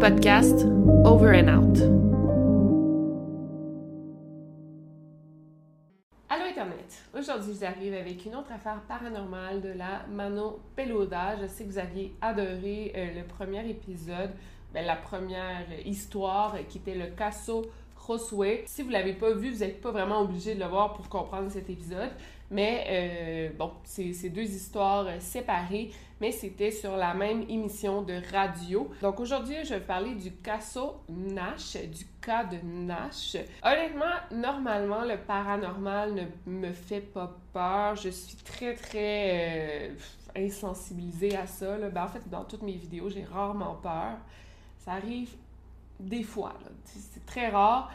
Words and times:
podcast 0.00 0.64
Over 1.04 1.34
and 1.34 1.48
Out. 1.48 1.78
Allô 6.30 6.46
Internet! 6.48 7.04
Aujourd'hui, 7.12 7.52
je 7.52 7.58
vous 7.58 7.64
arrive 7.66 7.92
avec 7.92 8.24
une 8.24 8.34
autre 8.34 8.50
affaire 8.50 8.80
paranormale 8.88 9.60
de 9.60 9.68
la 9.68 10.06
Mano 10.10 10.60
Peluda. 10.74 11.36
Je 11.42 11.46
sais 11.46 11.64
que 11.64 11.68
vous 11.68 11.78
aviez 11.78 12.14
adoré 12.22 12.92
euh, 12.96 13.20
le 13.20 13.26
premier 13.26 13.68
épisode, 13.68 14.30
ben, 14.72 14.86
la 14.86 14.96
première 14.96 15.66
histoire 15.84 16.54
euh, 16.54 16.62
qui 16.66 16.78
était 16.78 16.94
le 16.94 17.08
Casso 17.08 17.66
Josue. 18.08 18.64
Si 18.64 18.82
vous 18.82 18.88
l'avez 18.88 19.12
pas 19.12 19.34
vu, 19.34 19.50
vous 19.50 19.58
n'êtes 19.58 19.82
pas 19.82 19.90
vraiment 19.90 20.22
obligé 20.22 20.54
de 20.54 20.60
le 20.60 20.66
voir 20.66 20.94
pour 20.94 21.10
comprendre 21.10 21.50
cet 21.50 21.68
épisode. 21.68 22.10
Mais 22.50 22.84
euh, 22.88 23.56
bon, 23.56 23.72
c'est 23.84 24.28
deux 24.28 24.42
histoires 24.42 25.06
euh, 25.06 25.20
séparées, 25.20 25.92
mais 26.20 26.32
c'était 26.32 26.72
sur 26.72 26.96
la 26.96 27.14
même 27.14 27.42
émission 27.48 28.02
de 28.02 28.20
radio. 28.32 28.90
Donc 29.02 29.20
aujourd'hui, 29.20 29.64
je 29.64 29.74
vais 29.74 29.80
parler 29.80 30.16
du 30.16 30.32
Casso 30.32 31.00
Nash, 31.08 31.76
du 31.76 32.04
cas 32.20 32.42
de 32.42 32.56
Nash. 32.64 33.36
Honnêtement, 33.62 34.16
normalement, 34.32 35.04
le 35.04 35.16
paranormal 35.16 36.14
ne 36.14 36.52
me 36.52 36.72
fait 36.72 37.00
pas 37.00 37.36
peur. 37.52 37.94
Je 37.94 38.08
suis 38.08 38.36
très, 38.38 38.74
très 38.74 39.90
euh, 39.90 39.94
insensibilisée 40.36 41.36
à 41.36 41.46
ça. 41.46 41.76
Ben, 41.76 42.02
en 42.02 42.08
fait, 42.08 42.28
dans 42.28 42.44
toutes 42.44 42.62
mes 42.62 42.76
vidéos, 42.76 43.08
j'ai 43.10 43.22
rarement 43.22 43.76
peur. 43.76 44.16
Ça 44.78 44.92
arrive 44.92 45.30
des 46.00 46.24
fois. 46.24 46.54
C'est 46.84 47.24
très 47.26 47.48
rare. 47.48 47.92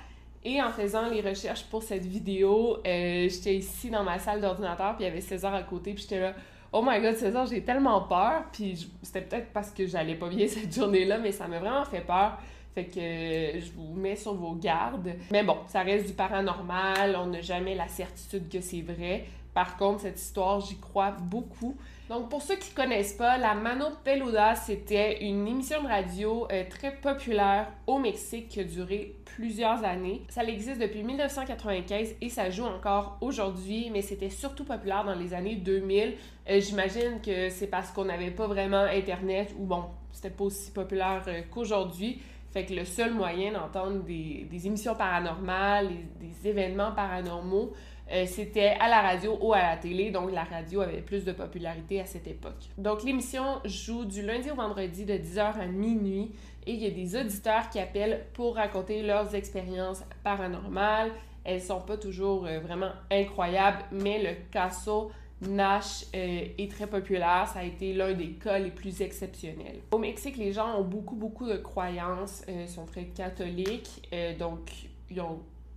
Et 0.47 0.61
en 0.61 0.69
faisant 0.69 1.09
les 1.09 1.21
recherches 1.21 1.63
pour 1.63 1.81
cette 1.81 2.05
vidéo, 2.05 2.77
euh, 2.85 3.27
j'étais 3.27 3.55
ici 3.55 3.89
dans 3.89 4.03
ma 4.03 4.19
salle 4.19 4.41
d'ordinateur, 4.41 4.95
puis 4.95 5.03
il 5.03 5.07
y 5.07 5.11
avait 5.11 5.19
César 5.19 5.55
à 5.55 5.63
côté, 5.63 5.93
puis 5.93 6.03
j'étais 6.03 6.19
là, 6.19 6.33
oh 6.71 6.83
my 6.85 7.01
god, 7.01 7.15
César, 7.15 7.47
j'ai 7.47 7.63
tellement 7.63 8.01
peur. 8.01 8.43
Puis 8.51 8.87
c'était 9.01 9.21
peut-être 9.21 9.51
parce 9.53 9.71
que 9.71 9.87
j'allais 9.87 10.15
pas 10.15 10.29
bien 10.29 10.47
cette 10.47 10.73
journée-là, 10.73 11.17
mais 11.17 11.31
ça 11.31 11.47
m'a 11.47 11.57
vraiment 11.57 11.83
fait 11.83 12.01
peur. 12.01 12.37
Fait 12.75 12.85
que 12.85 12.99
euh, 12.99 13.61
je 13.61 13.71
vous 13.71 13.93
mets 13.95 14.17
sur 14.17 14.33
vos 14.33 14.53
gardes. 14.53 15.13
Mais 15.31 15.43
bon, 15.43 15.57
ça 15.67 15.81
reste 15.81 16.07
du 16.07 16.13
paranormal, 16.13 17.17
on 17.17 17.27
n'a 17.27 17.41
jamais 17.41 17.73
la 17.73 17.87
certitude 17.87 18.49
que 18.49 18.59
c'est 18.59 18.81
vrai. 18.81 19.25
Par 19.53 19.77
contre, 19.77 20.01
cette 20.01 20.19
histoire, 20.19 20.59
j'y 20.59 20.77
crois 20.77 21.11
beaucoup. 21.11 21.77
Donc, 22.09 22.29
pour 22.29 22.41
ceux 22.41 22.57
qui 22.57 22.71
ne 22.71 22.75
connaissent 22.75 23.13
pas, 23.13 23.37
la 23.37 23.55
Mano 23.55 23.85
Peluda, 24.03 24.55
c'était 24.55 25.23
une 25.23 25.47
émission 25.47 25.81
de 25.81 25.87
radio 25.87 26.45
euh, 26.51 26.65
très 26.69 26.91
populaire 26.91 27.71
au 27.87 27.97
Mexique 27.97 28.49
qui 28.49 28.59
a 28.59 28.65
duré 28.65 29.15
plusieurs 29.23 29.83
années. 29.85 30.21
Ça 30.27 30.43
existe 30.43 30.79
depuis 30.81 31.03
1995 31.03 32.15
et 32.19 32.29
ça 32.29 32.49
joue 32.49 32.65
encore 32.65 33.17
aujourd'hui, 33.21 33.89
mais 33.91 34.01
c'était 34.01 34.29
surtout 34.29 34.65
populaire 34.65 35.05
dans 35.05 35.15
les 35.15 35.33
années 35.33 35.55
2000. 35.55 36.15
Euh, 36.49 36.59
J'imagine 36.59 37.21
que 37.25 37.49
c'est 37.49 37.67
parce 37.67 37.89
qu'on 37.91 38.05
n'avait 38.05 38.31
pas 38.31 38.47
vraiment 38.47 38.83
Internet 38.83 39.55
ou 39.57 39.63
bon, 39.65 39.85
c'était 40.11 40.29
pas 40.29 40.43
aussi 40.43 40.71
populaire 40.71 41.25
qu'aujourd'hui. 41.49 42.19
Fait 42.55 42.63
que 42.63 42.73
le 42.73 42.85
seul 42.85 43.13
moyen 43.13 43.51
d'entendre 43.51 44.01
des, 44.03 44.47
émissions 44.65 44.95
paranormales, 44.95 45.89
des, 45.89 46.27
des 46.27 46.47
événements 46.47 46.93
paranormaux, 46.93 47.73
euh, 48.09 48.23
c'était 48.25 48.77
à 48.79 48.87
la 48.87 49.01
radio 49.01 49.37
ou 49.41 49.51
à 49.51 49.61
la 49.61 49.75
télé, 49.75 50.09
donc 50.09 50.31
la 50.31 50.45
radio 50.45 50.79
avait 50.79 51.01
plus 51.01 51.25
de 51.25 51.33
popularité 51.33 51.99
à 51.99 52.05
cette 52.05 52.27
époque. 52.27 52.69
Donc 52.77 53.03
l'émission 53.03 53.59
joue 53.65 54.05
du 54.05 54.21
lundi 54.21 54.49
au 54.49 54.55
vendredi 54.55 55.03
de 55.03 55.15
10h 55.15 55.59
à 55.59 55.65
minuit 55.65 56.31
et 56.65 56.71
il 56.71 56.81
y 56.81 56.87
a 56.87 56.91
des 56.91 57.17
auditeurs 57.17 57.69
qui 57.69 57.77
appellent 57.77 58.25
pour 58.31 58.55
raconter 58.55 59.03
leurs 59.03 59.35
expériences 59.35 60.05
paranormales. 60.23 61.11
Elles 61.43 61.61
sont 61.61 61.81
pas 61.81 61.97
toujours 61.97 62.45
euh, 62.45 62.61
vraiment 62.61 62.91
incroyables, 63.11 63.83
mais 63.91 64.23
le 64.23 64.49
casso 64.49 65.11
Nash 65.41 66.05
euh, 66.15 66.47
est 66.57 66.71
très 66.71 66.87
populaire. 66.87 67.49
Ça 67.51 67.59
a 67.59 67.63
été 67.63 67.93
l'un 67.93 68.13
des 68.13 68.31
cas 68.31 68.57
les 68.57 68.71
plus 68.71 69.01
exceptionnels. 69.01 69.79
Au 69.91 69.97
Mexique, 69.97 70.37
les 70.37 70.53
gens 70.53 70.79
ont 70.79 70.83
beaucoup, 70.83 71.15
beaucoup 71.15 71.47
de 71.47 71.57
croyances. 71.57 72.43
Ils 72.47 72.69
sont 72.69 72.85
très 72.85 73.05
catholiques. 73.05 74.09
donc, 74.39 74.71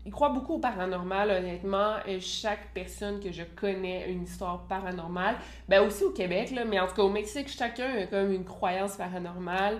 ils 0.08 0.12
croient 0.12 0.30
beaucoup 0.30 0.54
au 0.54 0.58
paranormal, 0.58 1.30
honnêtement. 1.30 1.96
chaque 2.20 2.72
personne 2.72 3.20
que 3.20 3.30
je 3.30 3.42
connais 3.56 4.04
a 4.04 4.06
une 4.06 4.22
histoire 4.22 4.66
paranormale. 4.66 5.36
Ben 5.68 5.86
aussi 5.86 6.04
au 6.04 6.10
Québec, 6.10 6.50
là, 6.50 6.64
mais 6.64 6.80
en 6.80 6.86
tout 6.86 6.94
cas 6.94 7.02
au 7.02 7.10
Mexique, 7.10 7.48
chacun 7.48 7.94
a 7.94 8.06
comme 8.06 8.32
une 8.32 8.44
croyance 8.44 8.96
paranormale. 8.96 9.78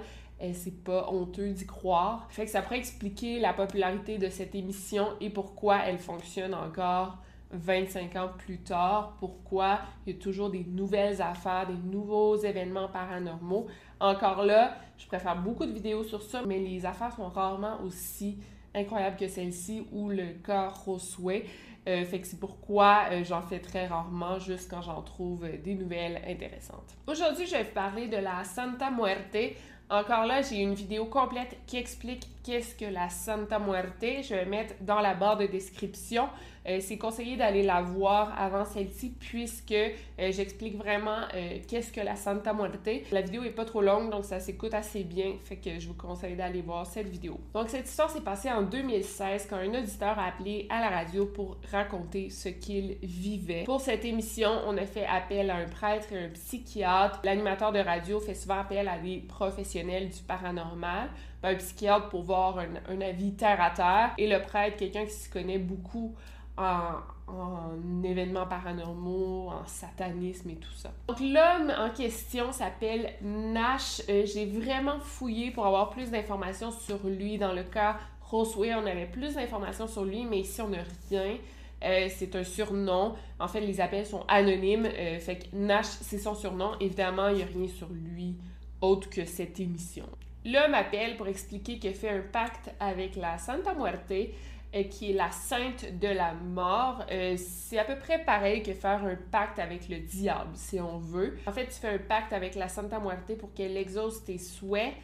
C'est 0.52 0.84
pas 0.84 1.08
honteux 1.10 1.50
d'y 1.50 1.66
croire. 1.66 2.26
Fait 2.30 2.44
que 2.44 2.50
ça 2.50 2.62
pourrait 2.62 2.78
expliquer 2.78 3.40
la 3.40 3.52
popularité 3.52 4.18
de 4.18 4.28
cette 4.28 4.54
émission 4.54 5.08
et 5.20 5.30
pourquoi 5.30 5.78
elle 5.86 5.98
fonctionne 5.98 6.54
encore 6.54 7.18
25 7.50 8.16
ans 8.16 8.30
plus 8.36 8.58
tard, 8.58 9.16
pourquoi 9.18 9.80
il 10.06 10.14
y 10.14 10.16
a 10.16 10.20
toujours 10.20 10.50
des 10.50 10.64
nouvelles 10.64 11.22
affaires, 11.22 11.66
des 11.66 11.90
nouveaux 11.90 12.36
événements 12.36 12.88
paranormaux. 12.88 13.66
Encore 14.00 14.44
là, 14.44 14.76
je 14.98 15.06
préfère 15.06 15.36
beaucoup 15.40 15.64
de 15.64 15.72
vidéos 15.72 16.04
sur 16.04 16.22
ça, 16.22 16.42
mais 16.46 16.58
les 16.58 16.84
affaires 16.84 17.14
sont 17.14 17.28
rarement 17.28 17.80
aussi 17.82 18.38
incroyable 18.74 19.16
que 19.16 19.28
celle-ci 19.28 19.86
ou 19.92 20.08
le 20.10 20.34
cas 20.44 20.68
Rosway. 20.68 21.44
Euh, 21.88 22.04
fait 22.04 22.20
que 22.20 22.26
c'est 22.26 22.38
pourquoi 22.38 23.06
euh, 23.10 23.24
j'en 23.24 23.40
fais 23.40 23.60
très 23.60 23.86
rarement, 23.86 24.38
juste 24.38 24.70
quand 24.70 24.82
j'en 24.82 25.00
trouve 25.00 25.44
euh, 25.44 25.56
des 25.56 25.74
nouvelles 25.74 26.20
intéressantes. 26.28 26.96
Aujourd'hui, 27.06 27.46
je 27.46 27.52
vais 27.52 27.62
vous 27.62 27.72
parler 27.72 28.08
de 28.08 28.16
la 28.16 28.44
Santa 28.44 28.90
Muerte. 28.90 29.54
Encore 29.88 30.26
là, 30.26 30.42
j'ai 30.42 30.56
une 30.56 30.74
vidéo 30.74 31.06
complète 31.06 31.56
qui 31.66 31.78
explique 31.78 32.28
qu'est-ce 32.48 32.74
que 32.74 32.86
la 32.86 33.10
Santa 33.10 33.58
Muerte. 33.58 34.22
Je 34.22 34.34
vais 34.34 34.46
mettre 34.46 34.72
dans 34.80 35.00
la 35.00 35.12
barre 35.12 35.36
de 35.36 35.44
description. 35.44 36.30
Euh, 36.66 36.78
c'est 36.80 36.96
conseillé 36.96 37.36
d'aller 37.36 37.62
la 37.62 37.82
voir 37.82 38.32
avant 38.38 38.64
celle-ci 38.64 39.14
puisque 39.18 39.72
euh, 39.72 40.32
j'explique 40.32 40.76
vraiment 40.76 41.20
euh, 41.34 41.58
qu'est-ce 41.66 41.92
que 41.92 42.00
la 42.00 42.16
Santa 42.16 42.52
Muerte. 42.52 42.88
La 43.12 43.20
vidéo 43.20 43.42
est 43.44 43.50
pas 43.50 43.64
trop 43.64 43.80
longue 43.80 44.10
donc 44.10 44.24
ça 44.24 44.40
s'écoute 44.40 44.74
assez 44.74 45.04
bien, 45.04 45.34
fait 45.44 45.56
que 45.56 45.78
je 45.78 45.88
vous 45.88 45.94
conseille 45.94 46.36
d'aller 46.36 46.60
voir 46.62 46.86
cette 46.86 47.08
vidéo. 47.08 47.38
Donc 47.54 47.68
cette 47.68 47.86
histoire 47.86 48.10
s'est 48.10 48.22
passée 48.22 48.50
en 48.50 48.62
2016 48.62 49.46
quand 49.48 49.56
un 49.56 49.74
auditeur 49.74 50.18
a 50.18 50.26
appelé 50.26 50.66
à 50.68 50.80
la 50.80 50.88
radio 50.88 51.26
pour 51.26 51.56
raconter 51.70 52.28
ce 52.30 52.48
qu'il 52.48 52.96
vivait. 53.02 53.64
Pour 53.64 53.80
cette 53.80 54.04
émission, 54.04 54.50
on 54.66 54.76
a 54.76 54.84
fait 54.84 55.06
appel 55.06 55.50
à 55.50 55.56
un 55.56 55.68
prêtre 55.68 56.12
et 56.12 56.24
un 56.24 56.28
psychiatre. 56.28 57.20
L'animateur 57.24 57.72
de 57.72 57.78
radio 57.78 58.20
fait 58.20 58.34
souvent 58.34 58.60
appel 58.60 58.88
à 58.88 58.98
des 58.98 59.18
professionnels 59.18 60.08
du 60.08 60.22
paranormal. 60.26 61.08
Un 61.42 61.54
psychiatre 61.54 62.08
pour 62.08 62.22
voir 62.22 62.58
un, 62.58 63.00
avis 63.00 63.32
terre 63.34 63.60
à 63.60 63.70
terre 63.70 64.10
et 64.18 64.28
le 64.28 64.42
prêtre, 64.42 64.76
quelqu'un 64.76 65.04
qui 65.04 65.12
s'y 65.12 65.30
connaît 65.30 65.58
beaucoup 65.58 66.14
en, 66.56 66.94
en 67.28 68.02
événements 68.02 68.46
paranormaux, 68.46 69.48
en 69.50 69.66
satanisme 69.66 70.50
et 70.50 70.56
tout 70.56 70.72
ça. 70.74 70.90
Donc 71.08 71.20
l'homme 71.20 71.72
en 71.78 71.90
question 71.90 72.50
s'appelle 72.52 73.12
Nash. 73.22 74.02
Euh, 74.08 74.26
J'ai 74.26 74.46
vraiment 74.46 74.98
fouillé 74.98 75.50
pour 75.50 75.66
avoir 75.66 75.90
plus 75.90 76.10
d'informations 76.10 76.72
sur 76.72 77.06
lui. 77.06 77.38
Dans 77.38 77.52
le 77.52 77.62
cas 77.62 77.98
Rosway, 78.22 78.74
on 78.74 78.86
avait 78.86 79.06
plus 79.06 79.34
d'informations 79.34 79.86
sur 79.86 80.04
lui, 80.04 80.24
mais 80.24 80.40
ici 80.40 80.60
on 80.60 80.68
n'a 80.68 80.78
rien. 81.08 81.36
Euh, 81.84 82.08
c'est 82.10 82.34
un 82.34 82.44
surnom. 82.44 83.14
En 83.38 83.46
fait, 83.46 83.60
les 83.60 83.80
appels 83.80 84.06
sont 84.06 84.24
anonymes. 84.26 84.86
Euh, 84.86 85.18
fait 85.20 85.36
que 85.36 85.56
Nash, 85.56 85.86
c'est 85.86 86.18
son 86.18 86.34
surnom. 86.34 86.72
Évidemment, 86.80 87.28
il 87.28 87.36
n'y 87.36 87.42
a 87.42 87.46
rien 87.46 87.68
sur 87.68 87.88
lui 87.88 88.34
autre 88.80 89.08
que 89.08 89.24
cette 89.24 89.60
émission. 89.60 90.06
L'homme 90.50 90.72
appelle 90.72 91.16
pour 91.16 91.28
expliquer 91.28 91.78
qu'il 91.78 91.92
fait 91.92 92.08
un 92.08 92.22
pacte 92.22 92.70
avec 92.80 93.16
la 93.16 93.36
Santa 93.36 93.74
Muerte, 93.74 94.10
euh, 94.10 94.82
qui 94.84 95.10
est 95.10 95.14
la 95.14 95.30
sainte 95.30 95.98
de 95.98 96.08
la 96.08 96.32
mort. 96.32 97.04
Euh, 97.10 97.36
c'est 97.36 97.78
à 97.78 97.84
peu 97.84 97.98
près 97.98 98.24
pareil 98.24 98.62
que 98.62 98.72
faire 98.72 99.04
un 99.04 99.16
pacte 99.30 99.58
avec 99.58 99.90
le 99.90 99.98
diable, 99.98 100.52
si 100.54 100.80
on 100.80 100.96
veut. 100.96 101.36
En 101.46 101.52
fait, 101.52 101.66
tu 101.66 101.74
fais 101.74 101.88
un 101.88 101.98
pacte 101.98 102.32
avec 102.32 102.54
la 102.54 102.68
Santa 102.68 102.98
Muerte 102.98 103.36
pour 103.36 103.52
qu'elle 103.52 103.76
exauce 103.76 104.24
tes 104.24 104.38
souhaits. 104.38 104.94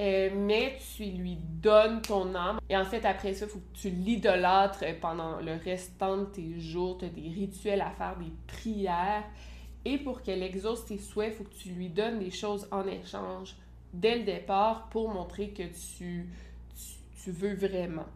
Euh, 0.00 0.30
mais 0.34 0.76
tu 0.96 1.04
lui 1.04 1.36
donnes 1.36 2.02
ton 2.02 2.34
âme. 2.34 2.58
Et 2.68 2.76
en 2.76 2.84
fait, 2.84 3.04
après 3.04 3.34
ça, 3.34 3.44
il 3.44 3.50
faut 3.50 3.60
que 3.60 3.78
tu 3.78 3.90
l'idolâtres 3.90 4.84
pendant 5.00 5.38
le 5.40 5.52
restant 5.64 6.16
de 6.16 6.24
tes 6.24 6.58
jours. 6.58 6.98
Tu 6.98 7.04
as 7.04 7.08
des 7.08 7.28
rituels 7.28 7.82
à 7.82 7.90
faire, 7.90 8.16
des 8.16 8.32
prières. 8.48 9.22
Et 9.84 9.98
pour 9.98 10.22
qu'elle 10.22 10.42
exauce 10.42 10.86
tes 10.86 10.98
souhaits, 10.98 11.34
il 11.34 11.36
faut 11.36 11.44
que 11.44 11.54
tu 11.54 11.68
lui 11.68 11.88
donnes 11.88 12.18
des 12.18 12.30
choses 12.30 12.66
en 12.72 12.84
échange 12.88 13.54
dès 13.92 14.16
le 14.16 14.24
départ 14.24 14.88
pour 14.88 15.08
montrer 15.08 15.50
que 15.50 15.62
tu, 15.62 16.28
tu, 17.22 17.30
veux 17.30 17.54
vraiment. 17.54 18.06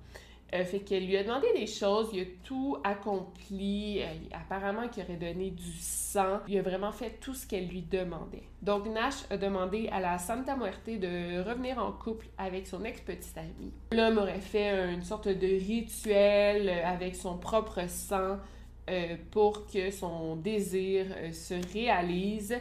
Euh, 0.55 0.65
fait 0.65 0.81
qu'elle 0.81 1.07
lui 1.07 1.17
a 1.17 1.25
demandé 1.25 1.49
des 1.55 1.67
choses, 1.67 2.09
il 2.13 2.23
a 2.23 2.25
tout 2.45 2.77
accompli, 2.85 4.01
euh, 4.01 4.07
apparemment 4.33 4.89
qu'il 4.89 5.03
aurait 5.03 5.17
donné 5.17 5.51
du 5.51 5.73
sang, 5.81 6.39
il 6.47 6.57
a 6.59 6.63
vraiment 6.63 6.93
fait 6.93 7.19
tout 7.21 7.35
ce 7.35 7.47
qu'elle 7.47 7.67
lui 7.67 7.83
demandait. 7.83 8.45
Donc 8.63 8.87
Nash 8.87 9.25
a 9.31 9.37
demandé 9.37 9.89
à 9.91 9.99
la 9.99 10.19
Santa 10.19 10.57
Muerte 10.57 10.87
de 10.87 11.43
revenir 11.43 11.79
en 11.79 11.91
couple 11.91 12.27
avec 12.39 12.69
son 12.69 12.85
ex-petite 12.85 13.37
amie. 13.37 13.73
L'homme 13.91 14.19
aurait 14.19 14.41
fait 14.41 14.93
une 14.95 15.03
sorte 15.03 15.27
de 15.27 15.47
rituel 15.47 16.69
euh, 16.69 16.87
avec 16.87 17.17
son 17.17 17.39
propre 17.39 17.89
sang 17.89 18.39
pour 19.33 19.67
que 19.67 19.91
son 19.91 20.37
désir 20.37 21.07
se 21.33 21.55
réalise. 21.73 22.57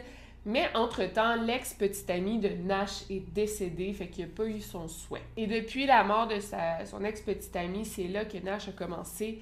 Mais 0.46 0.68
entre-temps, 0.74 1.42
l'ex-petite 1.42 2.08
amie 2.08 2.38
de 2.38 2.48
Nash 2.48 3.02
est 3.10 3.20
décédée, 3.34 3.92
fait 3.92 4.06
qu'il 4.06 4.26
n'a 4.26 4.30
pas 4.32 4.46
eu 4.46 4.60
son 4.60 4.86
souhait. 4.86 5.24
Et 5.36 5.48
depuis 5.48 5.86
la 5.86 6.04
mort 6.04 6.28
de 6.28 6.38
sa, 6.38 6.86
son 6.86 7.02
ex-petite 7.02 7.56
amie, 7.56 7.84
c'est 7.84 8.06
là 8.06 8.24
que 8.24 8.38
Nash 8.38 8.68
a 8.68 8.72
commencé 8.72 9.40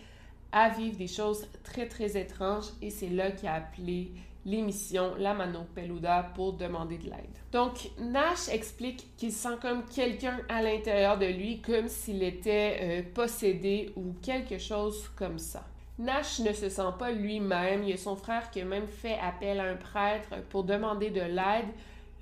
à 0.50 0.70
vivre 0.70 0.96
des 0.96 1.06
choses 1.06 1.46
très 1.62 1.88
très 1.88 2.16
étranges 2.16 2.68
et 2.80 2.88
c'est 2.88 3.10
là 3.10 3.32
qu'il 3.32 3.48
a 3.48 3.54
appelé 3.54 4.12
l'émission 4.46 5.14
La 5.18 5.34
Mano 5.34 5.66
Peluda 5.74 6.30
pour 6.34 6.54
demander 6.54 6.96
de 6.96 7.04
l'aide. 7.04 7.36
Donc 7.52 7.90
Nash 7.98 8.48
explique 8.48 9.14
qu'il 9.18 9.32
sent 9.32 9.56
comme 9.60 9.84
quelqu'un 9.84 10.40
à 10.48 10.62
l'intérieur 10.62 11.18
de 11.18 11.26
lui, 11.26 11.60
comme 11.60 11.88
s'il 11.88 12.22
était 12.22 12.78
euh, 12.80 13.02
possédé 13.14 13.92
ou 13.96 14.14
quelque 14.22 14.58
chose 14.58 15.10
comme 15.16 15.38
ça. 15.38 15.64
Nash 15.98 16.40
ne 16.40 16.52
se 16.52 16.68
sent 16.68 16.92
pas 16.98 17.12
lui-même. 17.12 17.84
Il 17.84 17.90
y 17.90 17.92
a 17.92 17.96
son 17.96 18.16
frère 18.16 18.50
qui 18.50 18.60
a 18.60 18.64
même 18.64 18.86
fait 18.86 19.18
appel 19.18 19.60
à 19.60 19.64
un 19.64 19.76
prêtre 19.76 20.42
pour 20.50 20.64
demander 20.64 21.10
de 21.10 21.20
l'aide. 21.20 21.68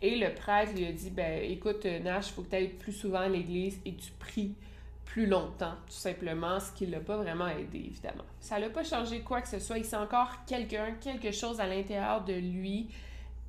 Et 0.02 0.16
le 0.16 0.34
prêtre 0.34 0.72
lui 0.74 0.86
a 0.86 0.92
dit 0.92 1.10
ben 1.10 1.42
écoute 1.44 1.84
Nash, 1.84 2.28
il 2.28 2.32
faut 2.32 2.42
que 2.42 2.50
tu 2.50 2.56
ailles 2.56 2.68
plus 2.68 2.92
souvent 2.92 3.20
à 3.20 3.28
l'église 3.28 3.80
et 3.86 3.94
tu 3.94 4.10
pries 4.18 4.54
plus 5.12 5.26
longtemps, 5.26 5.74
tout 5.86 5.92
simplement, 5.92 6.58
ce 6.58 6.72
qui 6.72 6.86
l'a 6.86 7.00
pas 7.00 7.18
vraiment 7.18 7.46
aidé, 7.46 7.78
évidemment. 7.78 8.24
Ça 8.40 8.58
l'a 8.58 8.70
pas 8.70 8.82
changé 8.82 9.20
quoi 9.20 9.42
que 9.42 9.48
ce 9.48 9.58
soit. 9.58 9.76
Il 9.76 9.84
sent 9.84 9.96
encore 9.96 10.44
quelqu'un, 10.46 10.92
quelque 11.00 11.30
chose 11.32 11.60
à 11.60 11.66
l'intérieur 11.66 12.24
de 12.24 12.32
lui. 12.32 12.88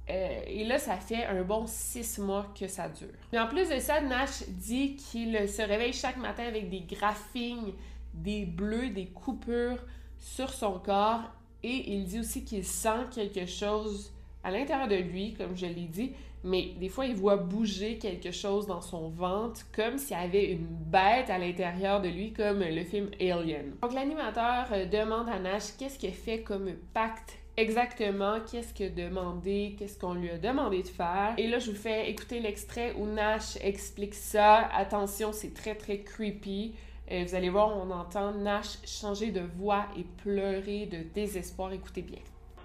Euh, 0.10 0.42
et 0.46 0.66
là, 0.66 0.78
ça 0.78 0.98
fait 0.98 1.26
un 1.26 1.42
bon 1.44 1.66
six 1.66 2.20
mois 2.20 2.48
que 2.60 2.68
ça 2.68 2.90
dure. 2.90 3.08
Mais 3.32 3.40
en 3.40 3.48
plus 3.48 3.70
de 3.70 3.80
ça, 3.80 4.02
Nash 4.02 4.44
dit 4.50 4.98
qu'il 4.98 5.48
se 5.48 5.62
réveille 5.62 5.94
chaque 5.94 6.18
matin 6.18 6.44
avec 6.44 6.70
des 6.70 6.82
graphines, 6.82 7.72
des 8.14 8.46
bleus, 8.46 8.90
des 8.90 9.08
coupures 9.08 9.80
sur 10.24 10.50
son 10.54 10.80
corps 10.80 11.22
et 11.64 11.94
il 11.94 12.06
dit 12.06 12.20
aussi 12.20 12.46
qu'il 12.46 12.64
sent 12.64 13.08
quelque 13.14 13.46
chose 13.46 14.14
à 14.44 14.52
l'intérieur 14.52 14.88
de 14.88 14.96
lui, 14.96 15.34
comme 15.34 15.56
je 15.56 15.66
l'ai 15.66 15.86
dit, 15.86 16.12
mais 16.44 16.72
des 16.80 16.90
fois 16.90 17.06
il 17.06 17.16
voit 17.16 17.36
bouger 17.36 17.98
quelque 17.98 18.32
chose 18.32 18.66
dans 18.66 18.82
son 18.82 19.10
ventre 19.10 19.62
comme 19.74 19.98
s'il 19.98 20.18
y 20.18 20.20
avait 20.20 20.52
une 20.52 20.66
bête 20.66 21.30
à 21.30 21.38
l'intérieur 21.38 22.02
de 22.02 22.08
lui, 22.08 22.32
comme 22.32 22.60
le 22.60 22.84
film 22.84 23.10
Alien. 23.20 23.76
Donc 23.82 23.94
l'animateur 23.94 24.68
euh, 24.72 24.86
demande 24.86 25.28
à 25.30 25.40
Nash 25.40 25.76
qu'est-ce 25.78 26.00
qu'il 26.00 26.12
fait 26.12 26.42
comme 26.42 26.72
pacte 26.94 27.38
exactement, 27.58 28.40
qu'est-ce 28.50 28.84
a 28.84 28.90
demandé, 28.90 29.76
qu'est-ce 29.78 30.00
qu'on 30.00 30.14
lui 30.14 30.30
a 30.30 30.38
demandé 30.38 30.84
de 30.84 30.88
faire. 30.88 31.34
Et 31.38 31.48
là, 31.48 31.60
je 31.60 31.70
vous 31.72 31.78
fais 31.78 32.10
écouter 32.10 32.40
l'extrait 32.40 32.96
où 32.98 33.06
Nash 33.06 33.58
explique 33.62 34.16
ça. 34.16 34.68
Attention, 34.74 35.32
c'est 35.32 35.54
très 35.54 35.76
très 35.76 36.00
creepy. 36.00 36.74
Euh, 37.14 37.26
vous 37.28 37.36
allez 37.36 37.50
voir, 37.50 37.70
on 37.78 37.92
entend 37.92 38.32
Nash 38.32 38.80
changer 38.88 39.32
de 39.32 39.42
voix 39.42 39.86
et 39.96 40.04
pleurer 40.24 40.88
de 40.88 41.04
désespoir. 41.14 41.72
Écoutez 41.72 42.02
bien. 42.02 42.22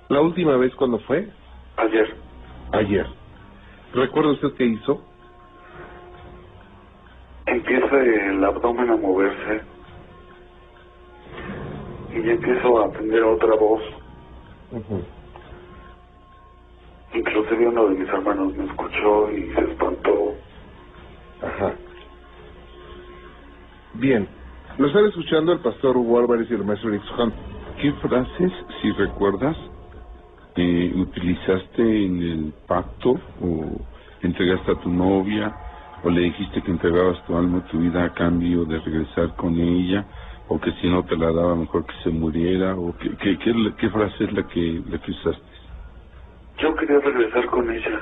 La 0.09 0.23
última 0.23 0.57
vez 0.57 0.71
cuando 0.75 0.99
fue? 1.01 1.29
Ayer. 1.77 2.07
Ayer. 2.73 3.07
¿Recuerda 3.93 4.31
usted 4.31 4.55
qué 4.57 4.65
hizo? 4.65 5.03
Empieza 7.47 7.97
el 8.01 8.43
abdomen 8.43 8.89
a 8.89 8.97
moverse 8.97 9.61
y 12.15 12.23
ya 12.23 12.33
empiezo 12.33 12.79
a 12.79 12.87
atender 12.87 13.23
otra 13.25 13.55
voz. 13.57 13.83
Ujú. 14.73 15.05
Inclusive 17.15 17.69
uno 17.69 17.89
de 17.89 17.97
mis 17.97 18.09
hermanos 18.09 18.55
me 18.57 18.65
escuchó 18.65 19.31
y 19.31 19.53
se 19.53 19.61
espantó. 19.61 20.35
Ajá. 21.43 21.75
Bien. 23.95 24.38
Lo 24.79 24.87
están 24.87 25.07
escuchando 25.07 25.53
el 25.53 25.59
pastor 25.59 25.97
Hugo 25.97 26.21
Álvarez 26.21 26.49
y 26.51 26.55
el 26.55 26.65
maestro 26.65 26.91
Alex 26.91 27.05
Hunt. 27.19 27.35
¿Qué 27.81 27.93
frases, 27.95 28.53
si 28.81 28.93
recuerdas, 28.93 29.57
eh, 30.55 30.93
utilizaste 30.95 31.83
en 31.83 32.23
el 32.23 32.53
pacto 32.67 33.11
o 33.41 33.77
entregaste 34.23 34.73
a 34.73 34.75
tu 34.77 34.89
novia 34.91 35.53
o 36.05 36.11
le 36.11 36.21
dijiste 36.23 36.63
que 36.63 36.71
entregabas 36.71 37.21
tu 37.25 37.37
alma 37.37 37.59
y 37.65 37.71
tu 37.71 37.79
vida 37.79 38.05
a 38.05 38.15
cambio 38.15 38.65
de 38.67 38.79
regresar 38.79 39.35
con 39.35 39.59
ella 39.59 40.07
o 40.49 40.61
que 40.61 40.71
si 40.81 40.89
no 40.89 41.05
te 41.05 41.17
la 41.17 41.33
daba 41.33 41.57
mejor 41.57 41.85
que 41.85 41.95
se 42.05 42.11
muriera 42.11 42.77
o 42.77 42.97
qué, 42.99 43.11
qué, 43.17 43.37
qué, 43.39 43.53
qué 43.79 43.91
frase 43.91 44.25
es 44.25 44.33
la 44.33 44.47
que, 44.47 44.81
la 44.87 44.99
que 44.99 45.11
usaste? 45.11 45.43
Yo 46.59 46.75
quería 46.77 47.01
regresar 47.01 47.47
con 47.47 47.69
ella. 47.71 48.01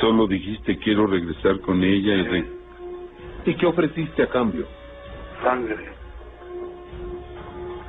Solo 0.00 0.26
dijiste 0.26 0.78
quiero 0.78 1.06
regresar 1.06 1.60
con 1.60 1.82
ella 1.82 2.14
y 2.14 2.22
re- 2.24 2.50
¿Y 3.46 3.54
qué 3.56 3.66
ofreciste 3.66 4.22
a 4.22 4.28
cambio? 4.28 4.66
Sangre. 5.42 5.76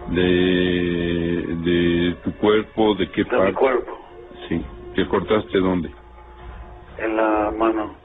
de, 0.08 1.56
de 1.64 2.16
tu 2.24 2.36
cuerpo, 2.38 2.96
de 2.96 3.10
qué 3.12 3.24
De 3.24 3.30
mi 3.32 3.38
parte, 3.38 3.54
cuerpo. 3.54 3.98
sí, 4.48 4.62
que 4.96 5.08
cortaste 5.08 5.58
dónde. 5.60 5.90
En 6.98 7.16
la 7.16 7.52
mano. 7.58 7.96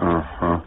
Ajá. 0.00 0.64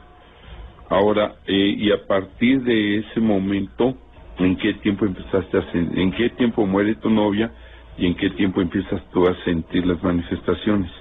Ahora, 0.89 1.35
eh, 1.47 1.75
y 1.77 1.91
a 1.91 2.05
partir 2.07 2.61
de 2.63 2.99
ese 2.99 3.19
momento, 3.19 3.95
¿en 4.37 4.55
qué 4.57 4.75
tiempo 4.75 5.05
empezaste 5.05 5.57
a 5.57 5.61
sen- 5.73 5.97
en 5.97 6.11
qué 6.11 6.29
tiempo 6.29 6.65
muere 6.65 6.95
tu 6.95 7.09
novia 7.09 7.51
y 7.97 8.05
en 8.07 8.15
qué 8.15 8.29
tiempo 8.31 8.61
empiezas 8.61 9.03
tú 9.09 9.27
a 9.27 9.35
sentir 9.43 9.85
las 9.85 10.01
manifestaciones? 10.01 10.91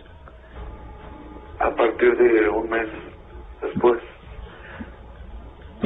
A 1.60 1.70
partir 1.74 2.16
de 2.16 2.48
un 2.48 2.68
mes 2.68 2.88
después. 3.62 4.02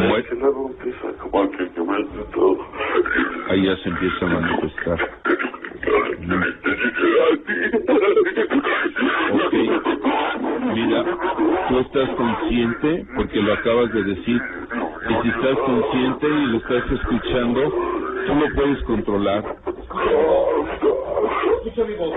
Que 0.01 0.39
como 0.39 0.77
que 0.79 2.25
todo. 2.33 2.59
Ahí 3.51 3.65
ya 3.65 3.77
se 3.77 3.89
empieza 3.89 4.25
a 4.25 4.29
manifestar. 4.29 5.01
Ok. 9.33 9.55
Mira, 10.75 11.05
tú 11.69 11.79
estás 11.81 12.09
consciente, 12.17 13.07
porque 13.17 13.43
lo 13.43 13.53
acabas 13.53 13.93
de 13.93 14.03
decir, 14.05 14.41
y 14.41 15.23
si 15.23 15.29
estás 15.29 15.59
consciente 15.59 16.29
y 16.29 16.47
lo 16.47 16.59
estás 16.59 16.93
escuchando, 16.93 17.61
tú 18.27 18.35
lo 18.37 18.55
puedes 18.55 18.83
controlar. 18.85 19.57
Escucha 21.57 21.85
mi 21.85 21.95
voz. 21.95 22.15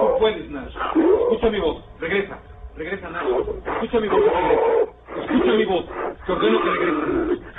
Tú 0.00 0.18
puedes, 0.20 0.50
Nash. 0.50 0.74
Escucha 1.22 1.50
mi 1.50 1.60
voz. 1.60 1.84
Regresa. 2.00 2.38
Regresa, 2.76 3.10
Nash. 3.10 3.28
Escucha 3.66 4.00
mi 4.00 4.08
voz 4.08 4.24
regresa. 4.24 4.86
Escucha 5.22 5.52
mi 5.52 5.64
voz. 5.64 6.05
Te 6.26 6.32
ordeno. 6.32 6.58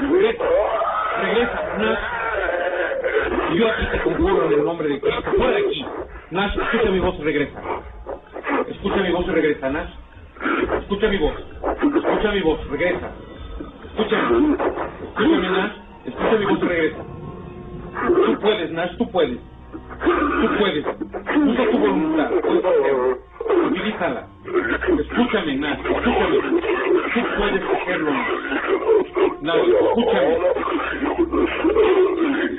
Regresa. 0.10 0.44
Regresa, 1.22 1.64
Nash. 1.78 2.00
Yo 3.58 3.68
aquí 3.70 3.86
te 3.92 4.02
conjuro 4.02 4.46
en 4.46 4.54
el 4.54 4.64
nombre 4.66 4.90
de 4.90 5.02
Cristo. 5.02 5.32
Fuera 5.38 5.52
de 5.54 5.60
aquí. 5.60 5.86
Nash, 6.32 6.58
escucha 6.58 6.92
mi 6.92 7.00
voz 7.00 7.16
y 7.20 7.24
regresa. 7.24 7.62
Escucha 8.68 9.02
mi 9.04 9.12
voz 9.12 9.28
y 9.28 9.32
regresa, 9.32 9.70
Nash. 9.70 9.90
Escucha 10.82 11.08
mi 11.10 11.18
voz. 11.18 11.36
Escucha 11.96 12.32
mi 12.32 12.42
voz. 12.42 12.68
Regresa. 12.70 13.12
Escúchame. 13.86 14.58
Escúchame, 15.08 15.50
Nash. 15.50 15.72
Escucha 16.06 16.38
mi 16.38 16.46
voz 16.46 16.60
y 16.64 16.66
regresa. 16.68 17.04
Tú 18.26 18.40
puedes, 18.40 18.72
Nash, 18.72 18.98
tú 18.98 19.12
puedes. 19.12 19.40
Tú 20.02 20.58
puedes. 20.60 20.86
Usa 20.86 21.72
tu 21.72 21.78
voluntad. 21.78 22.32
Utilízala. 23.66 24.28
Escúchame, 25.00 25.56
Nash. 25.56 25.80
Escúchame. 25.80 26.77
Tú 27.18 27.24
puedes 27.36 27.64
hacerlo, 27.64 28.12
Nash. 28.12 28.30
Nash, 29.42 29.68
escúchame. 29.82 30.38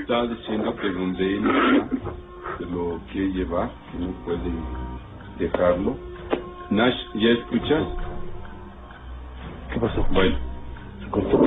Está 0.00 0.26
diciendo 0.26 0.74
que 0.76 0.88
donde 0.90 1.36
él 1.36 1.44
está, 1.46 2.66
lo 2.72 2.98
quiere 3.12 3.28
llevar, 3.34 3.70
que 3.92 3.98
no 3.98 4.10
puede 4.24 4.50
dejarlo. 5.38 5.96
Nash, 6.70 6.96
¿ya 7.14 7.28
escuchas? 7.28 7.86
¿Qué 9.72 9.78
pasó? 9.78 10.04
Bueno, 10.10 10.36
Se 11.04 11.10
cortó. 11.10 11.38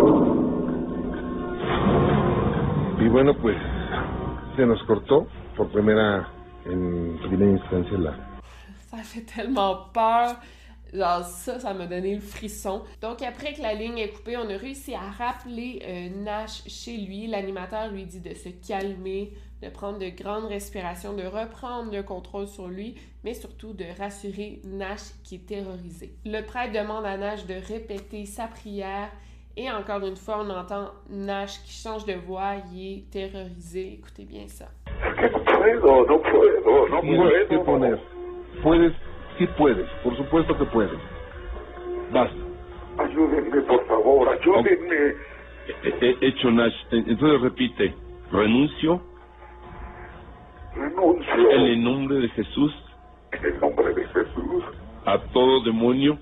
Y 2.97 3.09
bueno, 3.09 3.33
pues 3.33 3.57
se 4.55 4.65
nos 4.65 4.81
cortó 4.83 5.27
por 5.57 5.67
primera, 5.67 6.29
en 6.63 7.17
primera 7.27 7.51
instancia 7.51 7.97
la, 7.97 8.15
Ça 8.89 9.03
fait 9.03 9.25
tellement 9.25 9.89
peur. 9.93 10.37
Genre 10.93 11.23
ça, 11.23 11.59
ça 11.59 11.73
m'a 11.73 11.85
donné 11.87 12.15
le 12.15 12.21
frisson. 12.21 12.83
Donc 13.01 13.21
après 13.21 13.53
que 13.53 13.61
la 13.61 13.73
ligne 13.73 13.97
est 13.97 14.09
coupée, 14.09 14.37
on 14.37 14.49
a 14.49 14.57
réussi 14.57 14.93
à 14.93 15.09
rappeler 15.17 15.81
euh, 15.83 16.23
Nash 16.23 16.63
chez 16.67 16.97
lui. 16.97 17.27
L'animateur 17.27 17.89
lui 17.89 18.05
dit 18.05 18.19
de 18.19 18.33
se 18.33 18.49
calmer, 18.67 19.31
de 19.61 19.69
prendre 19.69 19.99
de 19.99 20.09
grandes 20.09 20.45
respirations, 20.45 21.13
de 21.13 21.23
reprendre 21.23 21.91
le 21.93 22.03
contrôle 22.03 22.47
sur 22.47 22.67
lui, 22.67 22.95
mais 23.23 23.33
surtout 23.33 23.73
de 23.73 23.85
rassurer 23.97 24.61
Nash 24.65 25.13
qui 25.23 25.35
est 25.35 25.45
terrorisé. 25.47 26.13
Le 26.25 26.41
prêtre 26.41 26.73
demande 26.73 27.05
à 27.05 27.17
Nash 27.17 27.45
de 27.45 27.55
répéter 27.55 28.25
sa 28.25 28.47
prière 28.47 29.09
et 29.57 29.69
encore 29.69 30.05
une 30.05 30.15
fois, 30.15 30.43
on 30.45 30.49
entend 30.49 30.91
Nash 31.09 31.61
qui 31.63 31.73
change 31.73 32.05
de 32.05 32.13
voix, 32.13 32.53
il 32.73 32.93
est 32.93 33.11
terrorisé. 33.11 33.99
Écoutez 33.99 34.23
bien 34.23 34.47
ça. 34.47 34.65
Que 34.85 35.29
no 35.29 35.43
puedo, 35.43 36.05
no 36.05 36.21
puedo, 36.21 36.87
no 36.89 37.01
tienes 37.01 37.47
que 37.49 37.55
puedo. 37.55 37.63
poner. 37.65 37.97
Puedes, 38.61 38.93
sí 39.45 39.53
puedes, 39.57 39.89
por 40.03 40.15
supuesto 40.17 40.57
que 40.57 40.65
puedes. 40.65 40.99
Basta. 42.11 42.35
Ayúdenme, 42.99 43.61
por 43.61 43.85
favor, 43.87 44.29
ayúdenme. 44.29 45.15
he- 45.83 46.17
he 46.21 46.27
hecho 46.27 46.51
Nash. 46.51 46.73
Eh, 46.91 47.03
Entonces 47.07 47.41
repite, 47.41 47.93
renuncio 48.31 49.01
Renuncio 50.75 51.51
en 51.51 51.61
el 51.61 51.83
nombre 51.83 52.17
de 52.19 52.29
Jesús 52.29 52.73
en 53.31 53.45
el 53.45 53.59
nombre 53.59 53.93
de 53.93 54.05
Jesús 54.07 54.63
a 55.05 55.17
todo 55.33 55.63
demonio 55.63 56.17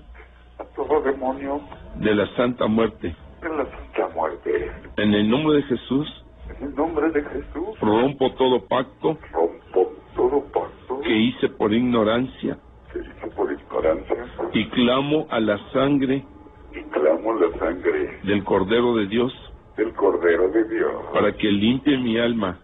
a 0.58 0.64
todo 0.76 1.00
demonio 1.02 1.60
de 1.96 2.14
la 2.14 2.26
santa 2.36 2.66
muerte. 2.66 3.14
de 3.42 3.48
la 3.48 3.64
santa 3.64 4.08
muerte. 4.14 4.70
En 4.96 5.14
el 5.14 5.28
nombre 5.30 5.56
de 5.56 5.62
Jesús 5.64 6.24
En 6.58 6.66
el 6.68 6.74
nombre 6.74 7.10
de 7.10 7.22
Jesús 7.22 7.78
rompo 7.80 8.32
todo 8.32 8.60
pacto 8.66 9.16
rompo 9.32 9.92
todo 10.16 10.40
pacto 10.52 11.00
que 11.02 11.16
hice 11.16 11.48
por 11.50 11.72
ignorancia 11.72 12.58
hice 12.98 13.26
por 13.36 13.52
ignorancia 13.52 14.16
y 14.52 14.68
clamo 14.70 15.26
a 15.30 15.40
la 15.40 15.58
sangre 15.72 16.24
y 16.72 16.82
clamo 16.90 17.34
la 17.34 17.58
sangre 17.58 18.18
del 18.24 18.44
Cordero 18.44 18.96
de 18.96 19.06
Dios 19.06 19.32
del 19.76 19.92
Cordero 19.94 20.48
de 20.48 20.64
Dios 20.64 20.92
para 21.12 21.32
que 21.32 21.48
limpie 21.48 21.96
mi 21.98 22.18
alma. 22.18 22.58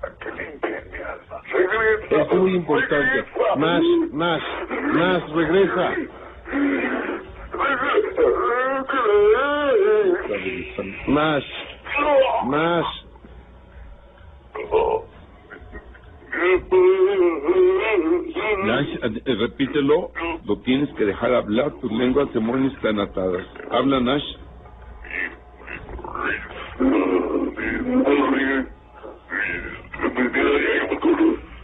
para 0.00 0.14
que 0.16 0.30
limpie 0.30 0.82
mi 0.90 0.98
alma. 0.98 1.42
Regresa. 1.52 2.22
Es 2.22 2.38
muy 2.38 2.54
importante. 2.54 2.96
regresa. 2.96 3.56
Nash, 3.56 3.84
Nash, 4.12 4.42
Nash, 4.94 5.34
regresa. 5.34 5.96
Nash, 11.08 11.44
Nash. 12.46 13.01
Repítelo, 19.24 20.10
lo 20.44 20.58
tienes 20.58 20.88
que 20.94 21.04
dejar 21.04 21.34
hablar, 21.34 21.72
tus 21.80 21.92
lenguas 21.92 22.32
demonios 22.32 22.74
están 22.74 23.00
atadas. 23.00 23.46
Habla 23.70 24.00
Nash. 24.00 24.24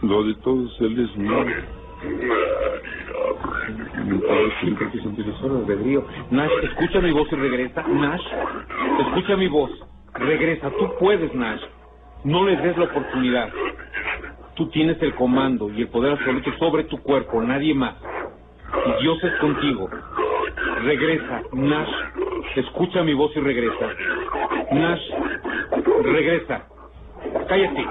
Lo 0.01 0.23
de 0.23 0.33
todos 0.35 0.81
él 0.81 0.99
es 0.99 1.17
mío. 1.17 1.45
Se. 4.65 6.03
Nash, 6.31 6.51
escucha 6.63 7.01
mi 7.01 7.11
voz 7.11 7.27
y 7.31 7.35
regresa. 7.35 7.83
Nash, 7.87 8.25
escucha 8.99 9.35
mi 9.35 9.47
voz. 9.47 9.71
Regresa. 10.13 10.71
Tú 10.71 10.89
puedes, 10.99 11.33
Nash. 11.35 11.61
No 12.23 12.45
les 12.45 12.61
des 12.63 12.77
la 12.77 12.85
oportunidad. 12.85 13.49
Tú 14.59 14.67
tienes 14.71 15.01
el 15.01 15.15
comando 15.15 15.69
y 15.69 15.83
el 15.83 15.87
poder 15.87 16.11
absoluto 16.11 16.51
sobre 16.59 16.83
tu 16.83 17.01
cuerpo, 17.01 17.41
nadie 17.41 17.73
más. 17.73 17.95
Y 18.87 19.01
Dios 19.01 19.17
es 19.23 19.33
contigo. 19.39 19.89
Regresa, 20.83 21.43
Nash. 21.53 21.89
Escucha 22.57 23.01
mi 23.03 23.13
voz 23.13 23.31
y 23.37 23.39
regresa. 23.39 23.87
Nash, 24.73 25.01
regresa. 26.03 26.67
Cállate. 27.47 27.85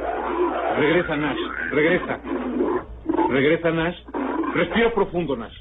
Regresa, 0.78 1.16
Nash. 1.16 1.38
Regresa. 1.70 2.20
Regresa, 3.30 3.70
Nash. 3.70 3.96
Respira 4.52 4.92
profundo, 4.92 5.36
Nash. 5.36 5.56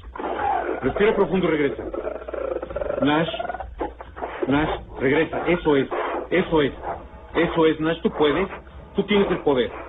Respira 0.82 1.16
profundo 1.16 1.46
y 1.46 1.50
regresa. 1.52 1.84
Nash. 3.00 3.30
Nash, 4.46 4.80
regresa. 5.00 5.42
Eso 5.46 5.74
es. 5.74 5.88
Eso 6.30 6.60
es. 6.60 6.72
Eso 7.34 7.64
es, 7.64 7.80
Nash. 7.80 7.98
Tú 8.02 8.10
puedes. 8.10 8.46
Tú 8.94 9.04
tienes 9.04 9.30
el 9.30 9.38
poder. 9.38 9.87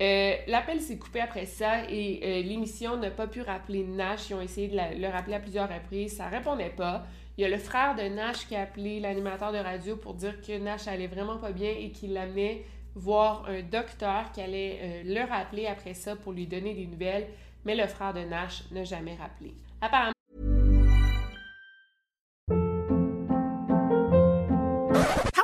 Euh, 0.00 0.34
L'appel 0.46 0.80
s'est 0.80 0.96
coupé 0.98 1.20
après 1.20 1.44
ça 1.44 1.84
et 1.90 2.20
euh, 2.22 2.42
l'émission 2.42 2.96
n'a 2.96 3.10
pas 3.10 3.26
pu 3.26 3.42
rappeler 3.42 3.84
Nash. 3.84 4.30
Ils 4.30 4.34
ont 4.34 4.40
essayé 4.40 4.68
de 4.68 4.76
le 5.00 5.08
rappeler 5.08 5.34
à 5.34 5.40
plusieurs 5.40 5.68
reprises. 5.68 6.16
Ça 6.16 6.28
répondait 6.28 6.70
pas. 6.70 7.04
Il 7.36 7.42
y 7.42 7.44
a 7.44 7.48
le 7.48 7.58
frère 7.58 7.94
de 7.94 8.02
Nash 8.02 8.46
qui 8.46 8.56
a 8.56 8.62
appelé 8.62 9.00
l'animateur 9.00 9.52
de 9.52 9.58
radio 9.58 9.96
pour 9.96 10.14
dire 10.14 10.40
que 10.40 10.58
Nash 10.58 10.88
allait 10.88 11.06
vraiment 11.06 11.36
pas 11.36 11.52
bien 11.52 11.70
et 11.70 11.90
qu'il 11.90 12.14
l'amenait 12.14 12.64
voir 12.94 13.46
un 13.48 13.62
docteur 13.62 14.32
qui 14.32 14.40
allait 14.40 14.78
euh, 14.82 15.02
le 15.04 15.28
rappeler 15.28 15.66
après 15.66 15.94
ça 15.94 16.16
pour 16.16 16.32
lui 16.32 16.46
donner 16.46 16.74
des 16.74 16.86
nouvelles. 16.86 17.28
Mais 17.64 17.74
le 17.76 17.86
frère 17.86 18.14
de 18.14 18.20
Nash 18.20 18.64
n'a 18.70 18.84
jamais 18.84 19.16
rappelé. 19.16 19.52
Apparemment, 19.82 20.12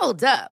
Hold 0.00 0.24
up. 0.24 0.55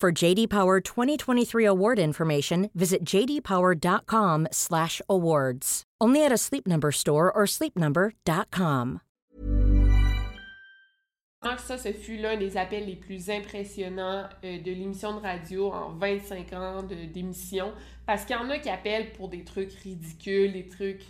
For 0.00 0.10
JD 0.10 0.48
Power 0.48 0.80
2023 0.80 1.66
award 1.66 1.98
information, 1.98 2.70
visit 2.74 3.04
jdpower.com/awards. 3.04 5.82
Only 6.00 6.24
at 6.24 6.32
a 6.32 6.38
Sleep 6.38 6.66
Number 6.66 6.90
store 6.90 7.30
or 7.30 7.44
sleepnumber.com. 7.44 9.00
ça, 11.58 11.76
ce 11.76 11.92
fut 11.92 12.16
l'un 12.16 12.38
des 12.38 12.56
appels 12.56 12.86
les 12.86 12.96
plus 12.96 13.28
impressionnants 13.28 14.26
euh, 14.42 14.62
de 14.62 14.70
l'émission 14.70 15.16
de 15.16 15.20
radio 15.20 15.70
en 15.70 15.90
25 15.90 16.52
ans 16.54 16.82
d'émission. 16.82 17.74
Parce 18.06 18.24
qu'il 18.24 18.36
y 18.36 18.38
en 18.38 18.48
a 18.48 18.58
qui 18.58 18.70
appellent 18.70 19.12
pour 19.12 19.28
des 19.28 19.44
trucs 19.44 19.74
ridicules, 19.74 20.54
des 20.54 20.66
trucs 20.66 21.04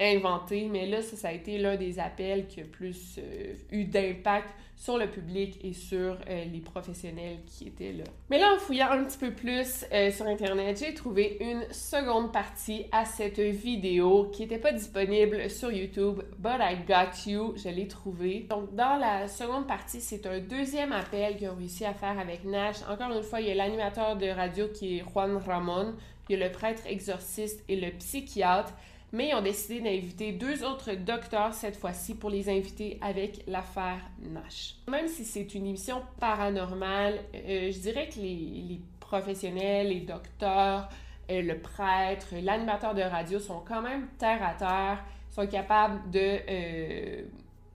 inventé, 0.00 0.70
mais 0.70 0.86
là, 0.86 1.02
ça, 1.02 1.18
ça 1.18 1.28
a 1.28 1.32
été 1.32 1.58
l'un 1.58 1.76
des 1.76 1.98
appels 1.98 2.46
qui 2.46 2.62
a 2.62 2.64
plus 2.64 3.18
euh, 3.18 3.52
eu 3.70 3.84
d'impact 3.84 4.48
sur 4.82 4.98
le 4.98 5.08
public 5.08 5.60
et 5.62 5.72
sur 5.72 6.18
euh, 6.28 6.44
les 6.52 6.58
professionnels 6.58 7.38
qui 7.46 7.68
étaient 7.68 7.92
là. 7.92 8.02
Mais 8.30 8.40
là, 8.40 8.52
en 8.52 8.58
fouillant 8.58 8.90
un 8.90 9.04
petit 9.04 9.16
peu 9.16 9.30
plus 9.30 9.84
euh, 9.92 10.10
sur 10.10 10.26
Internet, 10.26 10.82
j'ai 10.84 10.92
trouvé 10.92 11.36
une 11.40 11.72
seconde 11.72 12.32
partie 12.32 12.86
à 12.90 13.04
cette 13.04 13.38
vidéo 13.38 14.28
qui 14.32 14.42
n'était 14.42 14.58
pas 14.58 14.72
disponible 14.72 15.48
sur 15.48 15.70
YouTube, 15.70 16.22
but 16.36 16.58
I 16.58 16.78
got 16.84 17.30
you, 17.30 17.54
je 17.56 17.68
l'ai 17.68 17.86
trouvé. 17.86 18.48
Donc, 18.50 18.74
dans 18.74 18.96
la 18.96 19.28
seconde 19.28 19.68
partie, 19.68 20.00
c'est 20.00 20.26
un 20.26 20.40
deuxième 20.40 20.90
appel 20.90 21.36
qu'ils 21.36 21.50
ont 21.50 21.54
réussi 21.54 21.84
à 21.84 21.94
faire 21.94 22.18
avec 22.18 22.44
Nash. 22.44 22.78
Encore 22.90 23.12
une 23.12 23.22
fois, 23.22 23.40
il 23.40 23.46
y 23.46 23.50
a 23.52 23.54
l'animateur 23.54 24.16
de 24.16 24.26
radio 24.26 24.66
qui 24.66 24.98
est 24.98 25.04
Juan 25.12 25.36
Ramon, 25.36 25.94
il 26.28 26.38
y 26.38 26.42
a 26.42 26.48
le 26.48 26.52
prêtre 26.52 26.82
exorciste 26.86 27.62
et 27.68 27.76
le 27.76 27.92
psychiatre 27.92 28.72
mais 29.12 29.28
ils 29.28 29.34
ont 29.34 29.42
décidé 29.42 29.80
d'inviter 29.80 30.32
deux 30.32 30.64
autres 30.64 30.92
docteurs 30.94 31.52
cette 31.52 31.76
fois-ci 31.76 32.14
pour 32.14 32.30
les 32.30 32.48
inviter 32.48 32.98
avec 33.02 33.44
l'affaire 33.46 34.00
Nash. 34.20 34.76
Même 34.88 35.06
si 35.06 35.24
c'est 35.24 35.54
une 35.54 35.66
émission 35.66 36.02
paranormale, 36.18 37.20
euh, 37.34 37.70
je 37.70 37.78
dirais 37.78 38.08
que 38.08 38.18
les, 38.18 38.80
professionnels, 39.00 39.88
les 39.88 40.00
docteurs, 40.00 40.88
euh, 41.30 41.42
le 41.42 41.58
prêtre, 41.58 42.28
l'animateur 42.42 42.94
de 42.94 43.02
radio 43.02 43.38
sont 43.38 43.60
quand 43.60 43.82
même 43.82 44.08
terre 44.18 44.42
à 44.42 44.54
terre, 44.54 45.04
sont 45.30 45.46
capables 45.46 46.10
de 46.10 46.38
euh, 46.48 47.22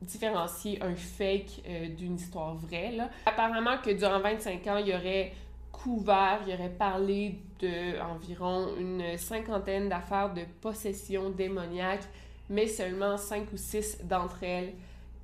différencier 0.02 0.82
un 0.82 0.96
fake 0.96 1.62
d'une 1.96 2.16
histoire 2.16 2.56
vraie. 2.56 2.98
Apparemment 3.28 3.78
que 3.78 3.92
durant 3.92 4.20
25 4.20 4.66
ans, 4.66 4.78
il 4.78 4.88
y 4.88 4.96
aurait 4.96 5.32
couvert, 5.72 6.42
il 6.48 6.54
aurait 6.56 6.70
parlé 6.70 7.36
de 7.60 8.00
environ 8.02 8.70
une 8.80 9.18
cinquantaine 9.18 9.90
d'affaires 9.90 10.34
de 10.34 10.42
possession 10.62 11.30
démoniaque, 11.30 12.04
mais 12.50 12.68
seulement 12.68 13.18
cinq 13.18 13.52
ou 13.54 13.58
six 13.58 13.98
d'entre 14.04 14.44
elles 14.44 14.74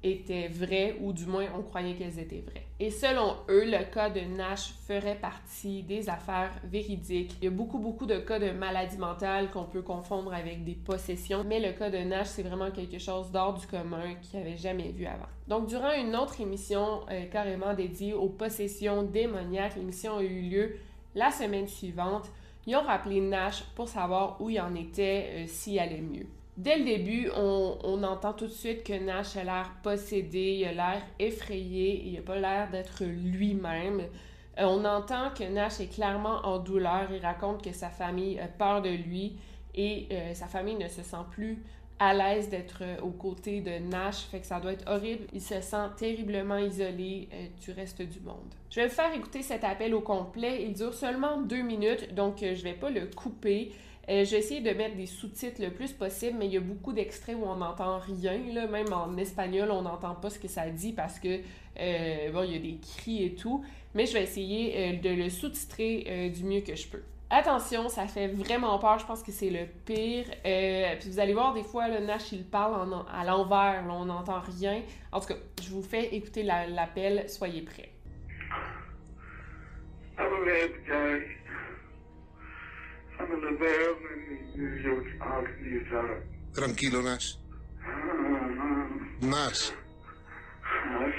étaient 0.04 0.50
vraies, 0.50 0.98
ou 1.00 1.13
du 1.13 1.25
moins 1.25 1.46
on 1.58 1.62
croyait 1.62 1.94
qu'elles 1.94 2.20
étaient 2.20 2.44
vraies. 2.46 2.66
Et 2.80 2.90
selon 2.90 3.38
eux, 3.50 3.63
le 3.63 3.86
cas 3.94 4.10
de 4.10 4.20
Nash 4.20 4.74
ferait 4.86 5.16
partie 5.16 5.84
des 5.84 6.10
affaires 6.10 6.52
véridiques. 6.66 7.38
Il 7.42 7.46
y 7.46 7.48
a 7.48 7.52
beaucoup, 7.52 7.80
beaucoup 7.80 8.06
de 8.06 8.18
cas 8.18 8.40
de 8.40 8.52
maladie 8.52 8.98
mentale 8.98 9.50
qu'on 9.52 9.63
peut 9.63 9.82
confondre 9.82 10.34
avec 10.34 10.66
des 10.66 10.74
possessions, 10.74 11.46
mais 11.46 11.62
le 11.62 11.72
cas 11.72 11.90
de 11.90 12.00
Nash, 12.00 12.28
c'est 12.28 12.44
vraiment 12.44 12.72
quelque 12.72 13.00
chose 13.00 13.32
d'hors 13.32 13.54
du 13.54 13.66
commun 13.68 14.16
qu'il 14.22 14.40
avait 14.42 14.58
jamais 14.58 14.92
vu 14.92 15.06
avant. 15.06 15.30
Donc, 15.48 15.68
durant 15.68 15.94
une 15.94 16.16
autre 16.16 16.42
émission 16.42 17.02
euh, 17.10 17.25
carrément 17.32 17.74
dédiée 17.74 18.13
aux 18.13 18.30
possessions 18.30 19.04
démoniaques, 19.04 19.78
l'émission 19.78 20.18
a 20.18 20.24
eu 20.24 20.42
lieu 20.42 20.75
la 21.15 21.32
semaine 21.32 21.67
suivante. 21.67 22.29
Ils 22.65 22.75
ont 22.75 22.82
rappelé 22.82 23.20
Nash 23.20 23.63
pour 23.75 23.88
savoir 23.88 24.39
où 24.41 24.50
il 24.50 24.60
en 24.60 24.74
était, 24.75 25.29
euh, 25.34 25.48
s'il 25.48 25.79
allait 25.79 26.01
mieux. 26.01 26.25
Dès 26.55 26.77
le 26.77 26.86
début, 26.86 27.29
on, 27.36 28.03
entend 28.03 28.34
tout 28.34 28.46
de 28.46 28.51
suite 28.51 28.84
que 28.84 28.93
Nash 28.93 29.36
a 29.38 29.43
l'air 29.43 29.72
possédé, 29.82 30.60
il 30.60 30.65
a 30.67 30.72
l'air 30.72 31.01
effrayé, 31.17 32.03
il 32.05 32.13
n'a 32.13 32.22
pas 32.22 32.38
l'air 32.38 32.70
d'être 32.70 33.03
lui-même. 33.03 34.01
Euh, 34.60 34.65
on 34.65 34.86
entend 34.86 35.32
que 35.32 35.43
Nash 35.43 35.79
est 35.79 35.88
clairement 35.88 36.41
en 36.43 36.60
douleur, 36.60 37.08
il 37.12 37.25
raconte 37.25 37.63
que 37.63 37.74
sa 37.74 37.89
famille 37.89 38.39
a 38.39 38.48
peur 38.48 38.84
de 38.84 38.89
lui 38.89 39.36
et 39.74 40.08
euh, 40.12 40.34
sa 40.36 40.46
famille 40.46 40.75
ne 40.75 40.88
se 40.88 41.01
sent 41.01 41.25
plus 41.32 41.63
à 42.00 42.14
l'aise 42.14 42.50
d'être 42.50 42.84
aux 43.02 43.12
côtés 43.12 43.62
de 43.62 43.80
Nash, 43.80 44.26
fait 44.32 44.40
que 44.40 44.46
ça 44.46 44.60
doit 44.60 44.74
être 44.74 44.90
horrible. 44.90 45.26
Il 45.34 45.42
se 45.42 45.62
sent 45.62 45.88
terriblement 45.98 46.58
isolé 46.58 47.30
euh, 47.34 47.46
du 47.64 47.72
reste 47.72 48.02
du 48.02 48.20
monde. 48.20 48.54
Je 48.70 48.82
vais 48.82 48.88
vous 48.88 48.94
faire 48.94 49.14
écouter 49.14 49.42
cet 49.42 49.64
appel 49.64 49.94
au 49.94 50.02
complet. 50.02 50.64
Il 50.64 50.74
dure 50.74 50.94
seulement 50.94 51.42
deux 51.42 51.62
minutes, 51.62 52.14
donc 52.14 52.38
je 52.40 52.64
vais 52.64 52.74
pas 52.74 52.90
le 52.90 53.08
couper. 53.08 53.72
Euh, 54.10 54.26
j'ai 54.26 54.60
de 54.60 54.72
mettre 54.72 54.98
des 54.98 55.06
sous-titres 55.06 55.62
le 55.62 55.72
plus 55.72 55.94
possible, 55.94 56.38
mais 56.38 56.48
il 56.48 56.54
y 56.54 56.58
a 56.58 56.62
beaucoup 56.62 56.92
d'extraits 56.92 57.38
où 57.40 57.46
on 57.46 57.56
n'entend 57.56 58.00
rien. 58.00 58.38
Même 58.68 58.92
en 58.92 59.16
espagnol, 59.18 59.72
on 59.72 59.84
n'entend 59.84 60.16
pas 60.16 60.30
ce 60.30 60.40
que 60.40 60.50
ça 60.50 60.70
dit 60.70 60.92
parce 60.92 61.20
que 61.20 61.40
euh, 61.80 62.44
il 62.46 62.52
y 62.52 62.56
a 62.56 62.60
des 62.60 62.78
cris 62.80 63.24
et 63.24 63.36
tout. 63.36 63.64
Mais 63.96 64.06
je 64.06 64.14
vais 64.14 64.24
essayer 64.24 64.76
euh, 64.76 65.00
de 65.00 65.10
le 65.10 65.30
sous-titrer 65.30 66.32
du 66.36 66.44
mieux 66.44 66.62
que 66.62 66.76
je 66.76 66.88
peux. 66.88 67.04
Attention, 67.36 67.90
ça 67.90 68.06
fait 68.06 68.28
vraiment 68.28 68.78
peur. 68.78 69.00
Je 69.00 69.08
pense 69.08 69.24
que 69.24 69.32
c'est 69.32 69.50
le 69.50 69.66
pire. 69.86 70.25
puis 71.00 71.10
vous 71.10 71.20
allez 71.20 71.34
voir, 71.34 71.56
des 71.56 71.63
fois, 71.63 71.88
le 71.88 72.06
Nash, 72.06 72.32
il 72.32 72.46
parle 72.46 73.04
à 73.12 73.25
l'envers. 73.25 73.84
On 73.90 74.06
n'entend 74.06 74.40
rien. 74.40 74.84
En 75.12 75.20
tout 75.20 75.30
cas, 75.30 75.40
je 75.60 75.70
vous 75.72 75.82
fais 75.82 76.13
écouter 76.13 76.44
l'appel. 76.44 77.28
Soyez 77.28 77.63
prêts. 77.63 77.90
Tranquilo, 86.53 87.01
Nash. 87.01 87.40
Nash. 89.24 89.74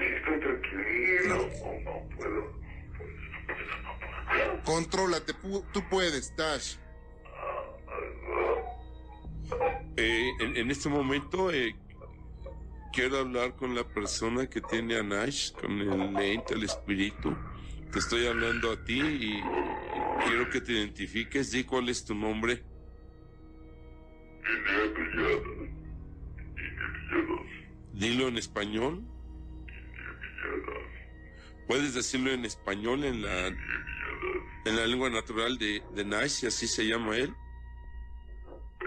Estoy 0.01 0.41
tranquilo. 0.41 1.51
No, 1.85 2.03
puedo. 2.17 2.63
Contrólate, 4.64 5.35
tú 5.73 5.83
puedes, 5.90 6.33
Nash. 6.37 6.77
Eh, 9.97 10.31
en, 10.40 10.70
este 10.70 10.88
momento 10.88 11.53
eh, 11.53 11.77
quiero 12.92 13.18
hablar 13.18 13.55
con 13.55 13.75
la 13.75 13.87
persona 13.87 14.49
que 14.49 14.61
tiene 14.61 14.97
a 14.97 15.03
Nash, 15.03 15.53
con 15.53 15.81
el 15.81 16.16
ente, 16.18 16.55
el 16.55 16.64
espíritu. 16.64 17.37
Te 17.92 17.99
estoy 18.01 18.27
hablando 18.27 18.73
a 18.73 18.85
ti 18.85 19.01
y 19.01 19.42
quiero 20.27 20.51
que 20.51 20.61
te 20.61 20.73
identifiques. 20.73 21.53
Di 21.53 21.62
cuál 21.64 21.88
es 21.88 22.05
tu 22.05 22.14
nombre. 22.14 22.64
Dilo 27.92 28.27
en 28.29 28.38
español. 28.38 29.05
Puedes 31.68 31.94
decirlo 31.94 32.33
en 32.33 32.44
español 32.44 33.05
en 33.05 33.23
la 33.23 33.57
en 34.65 34.77
la 34.77 34.87
lengua 34.87 35.11
natural 35.11 35.59
de, 35.59 35.83
de 35.93 36.05
Nash, 36.05 36.45
y 36.45 36.47
así 36.47 36.67
se 36.67 36.87
llama 36.87 37.17
él. 37.17 37.35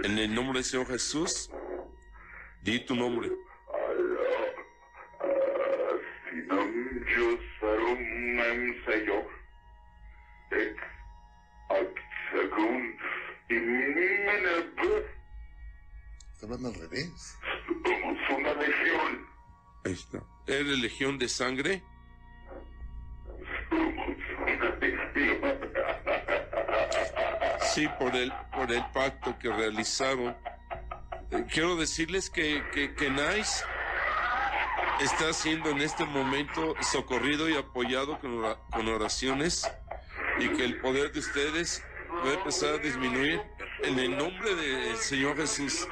En 0.04 0.18
el 0.18 0.34
nombre 0.34 0.60
del 0.60 0.66
Señor 0.66 0.88
Jesús, 0.88 1.50
di 2.62 2.80
tu 2.86 2.96
nombre. 2.96 3.32
Está 16.34 16.46
hablando 16.46 16.70
al 16.70 16.76
revés. 16.76 17.38
Somos 17.84 18.18
una 18.38 18.54
legión. 18.54 19.28
Ahí 19.86 19.94
está. 19.94 20.24
¿Eres 20.46 20.80
legión 20.80 21.18
de 21.18 21.28
sangre? 21.28 21.84
Sí, 27.78 27.88
por 28.00 28.16
el, 28.16 28.34
por 28.56 28.72
el 28.72 28.84
pacto 28.92 29.38
que 29.38 29.54
realizaron. 29.54 30.36
Eh, 31.30 31.46
quiero 31.48 31.76
decirles 31.76 32.28
que, 32.28 32.64
que, 32.74 32.96
que 32.96 33.12
Nice 33.12 33.64
está 35.00 35.32
siendo 35.32 35.70
en 35.70 35.84
este 35.84 36.04
momento 36.04 36.74
socorrido 36.82 37.48
y 37.48 37.56
apoyado 37.56 38.20
con, 38.20 38.42
con 38.72 38.88
oraciones 38.88 39.70
y 40.40 40.48
que 40.48 40.66
el 40.66 40.82
poder 40.82 41.12
de 41.12 41.20
ustedes 41.20 41.84
va 42.26 42.32
a 42.32 42.34
empezar 42.34 42.74
a 42.74 42.78
disminuir 42.80 43.44
en 43.84 44.00
el 44.00 44.18
nombre 44.18 44.56
del 44.56 44.98
Señor 44.98 45.38
Jesús. 45.38 45.88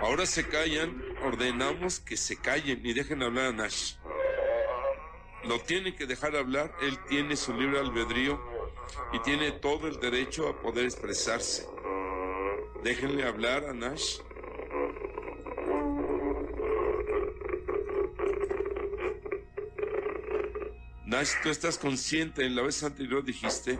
Ahora 0.00 0.24
se 0.24 0.48
callan, 0.48 1.04
ordenamos 1.22 2.00
que 2.00 2.16
se 2.16 2.40
callen 2.40 2.80
y 2.82 2.94
dejen 2.94 3.22
hablar 3.22 3.48
a 3.48 3.52
Nash. 3.52 3.96
Lo 5.42 5.60
tiene 5.60 5.94
que 5.94 6.06
dejar 6.06 6.34
hablar, 6.34 6.74
él 6.80 6.98
tiene 7.10 7.36
su 7.36 7.52
libre 7.52 7.78
albedrío 7.78 8.53
y 9.12 9.18
tiene 9.20 9.52
todo 9.52 9.88
el 9.88 10.00
derecho 10.00 10.48
a 10.48 10.60
poder 10.60 10.84
expresarse. 10.84 11.66
Déjenle 12.82 13.26
hablar 13.26 13.64
a 13.64 13.72
Nash. 13.72 14.18
Nash, 21.06 21.32
tú 21.42 21.48
estás 21.48 21.78
consciente, 21.78 22.44
en 22.44 22.56
la 22.56 22.62
vez 22.62 22.82
anterior 22.82 23.24
dijiste, 23.24 23.78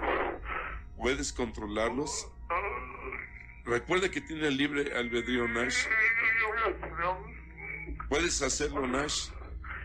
puedes 0.96 1.32
controlarlos. 1.32 2.28
Recuerda 3.64 4.10
que 4.10 4.20
tiene 4.20 4.50
libre 4.50 4.96
albedrío 4.96 5.48
Nash. 5.48 5.84
Puedes 8.08 8.40
hacerlo, 8.40 8.86
Nash. 8.86 9.28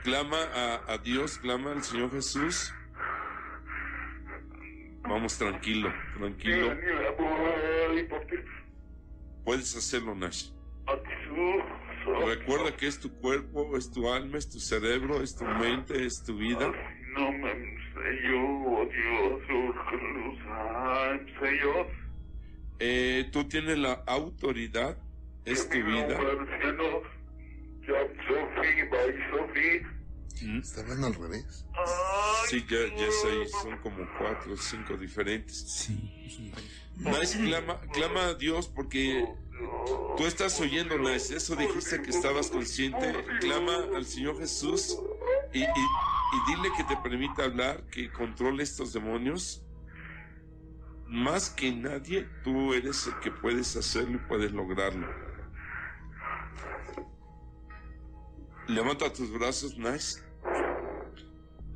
Clama 0.04 0.38
a 0.88 0.98
Dios, 1.00 1.40
clama 1.40 1.72
al 1.74 1.84
Señor 1.84 2.12
Jesús. 2.12 2.74
Vamos 5.20 5.38
tranquilo, 5.38 5.94
tranquilo. 6.18 6.78
Puedes 9.44 9.76
hacerlo, 9.76 10.16
Nash. 10.16 10.52
Recuerda 12.26 12.78
que 12.78 12.88
es 12.88 13.02
tu 13.02 13.12
cuerpo, 13.20 13.76
es 13.76 13.92
tu 13.92 14.10
alma, 14.10 14.38
es 14.38 14.50
tu 14.50 14.62
cerebro, 14.62 15.22
es 15.22 15.36
tu 15.36 15.44
mente, 15.44 16.06
es 16.06 16.24
tu 16.24 16.38
vida. 16.38 16.72
No 17.18 17.34
me 17.34 17.52
eh, 22.80 23.30
tú 23.30 23.44
tienes 23.44 23.78
la 23.78 24.02
autoridad 24.08 24.98
es 25.44 25.68
tu 25.68 25.84
vida. 25.84 26.18
¿Mm? 30.42 30.60
Está 30.60 30.82
hablando 30.82 31.08
al 31.08 31.16
revés. 31.16 31.66
Sí, 32.48 32.66
ya, 32.70 32.80
ya 32.96 33.12
sé, 33.12 33.48
son 33.62 33.78
como 33.80 34.08
cuatro 34.18 34.54
o 34.54 34.58
cinco 34.58 34.98
diferentes. 34.98 35.56
Sí. 35.56 36.54
Nice, 36.98 37.38
clama, 37.40 37.80
clama 37.94 38.28
a 38.28 38.34
Dios 38.34 38.68
porque 38.68 39.26
tú 40.18 40.26
estás 40.26 40.60
oyendo, 40.60 40.98
Nice. 40.98 41.36
Eso 41.36 41.56
dijiste 41.56 42.02
que 42.02 42.10
estabas 42.10 42.50
consciente. 42.50 43.14
Clama 43.40 43.76
al 43.96 44.06
Señor 44.06 44.38
Jesús 44.40 44.98
y, 45.54 45.60
y, 45.60 45.64
y 45.64 46.56
dile 46.56 46.70
que 46.76 46.84
te 46.84 46.98
permita 46.98 47.44
hablar, 47.44 47.86
que 47.92 48.12
controle 48.12 48.64
estos 48.64 48.94
demonios. 48.94 49.64
Más 51.08 51.50
que 51.50 51.72
nadie, 51.72 52.30
tú 52.44 52.74
eres 52.74 53.08
el 53.08 53.20
que 53.20 53.32
puedes 53.32 53.76
hacerlo 53.76 54.16
y 54.16 54.28
puedes 54.28 54.52
lograrlo. 54.52 55.08
Levanta 58.68 59.12
tus 59.12 59.32
brazos, 59.32 59.76
Nice. 59.78 60.22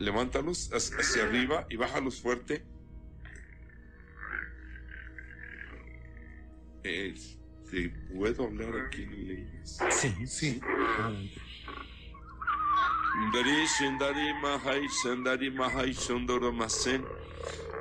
Levántalos 0.04 0.70
hacia 0.74 1.24
arriba 1.24 1.66
y 1.70 1.78
bájalos 1.78 2.22
fuerte. 2.22 2.66
Este, 6.84 7.90
¿Puedo 8.14 8.44
hablar 8.44 8.86
aquí 8.86 9.04
en 9.04 9.14
inglés? 9.14 9.78
Sí. 9.92 10.28
Sí. 10.28 10.62
Dari 13.32 13.66
Shendari 13.80 14.34
Mahai 14.42 14.88
Shendari 14.90 15.50
Mahai 15.52 15.94
Shondoro 15.94 16.52
Masen 16.52 17.06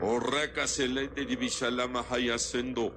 Orraka 0.01 0.69
Selende 0.69 1.27
Divishala 1.27 1.89
Mahai 1.89 2.31
Asendo 2.31 2.95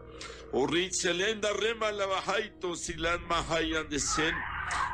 Orri 0.52 0.92
Selenda 0.92 1.52
Rema 1.54 1.92
la 1.92 2.06
Bajaito 2.06 2.76
Silan 2.76 3.26
Mahai 3.28 3.74
Andesen 3.76 4.36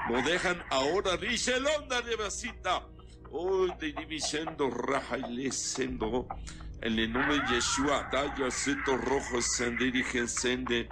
Lo 0.10 0.22
dejan 0.22 0.63
ahora 0.70 1.17
Rishelonda 1.17 2.02
de 2.02 2.15
Basita 2.15 2.88
Hoy 3.34 3.72
de 3.80 3.94
Divisendo 3.94 4.70
Raja 4.70 5.17
y 5.17 5.34
Lesendo 5.34 6.28
en 6.82 7.00
el 7.00 7.13
nombre 7.13 7.39
de 7.39 7.56
Yeshua, 7.56 8.10
Daya 8.12 8.52
Seto 8.52 8.98
Rojo 8.98 9.41
Sendiri 9.41 10.04
Sende. 10.28 10.89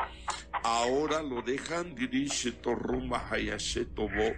Ahora 0.64 1.22
lo 1.22 1.42
dejan 1.42 1.96
dirige 1.96 2.52
Torrumba 2.54 3.28
Hayasheto 3.30 4.04
Bo. 4.04 4.36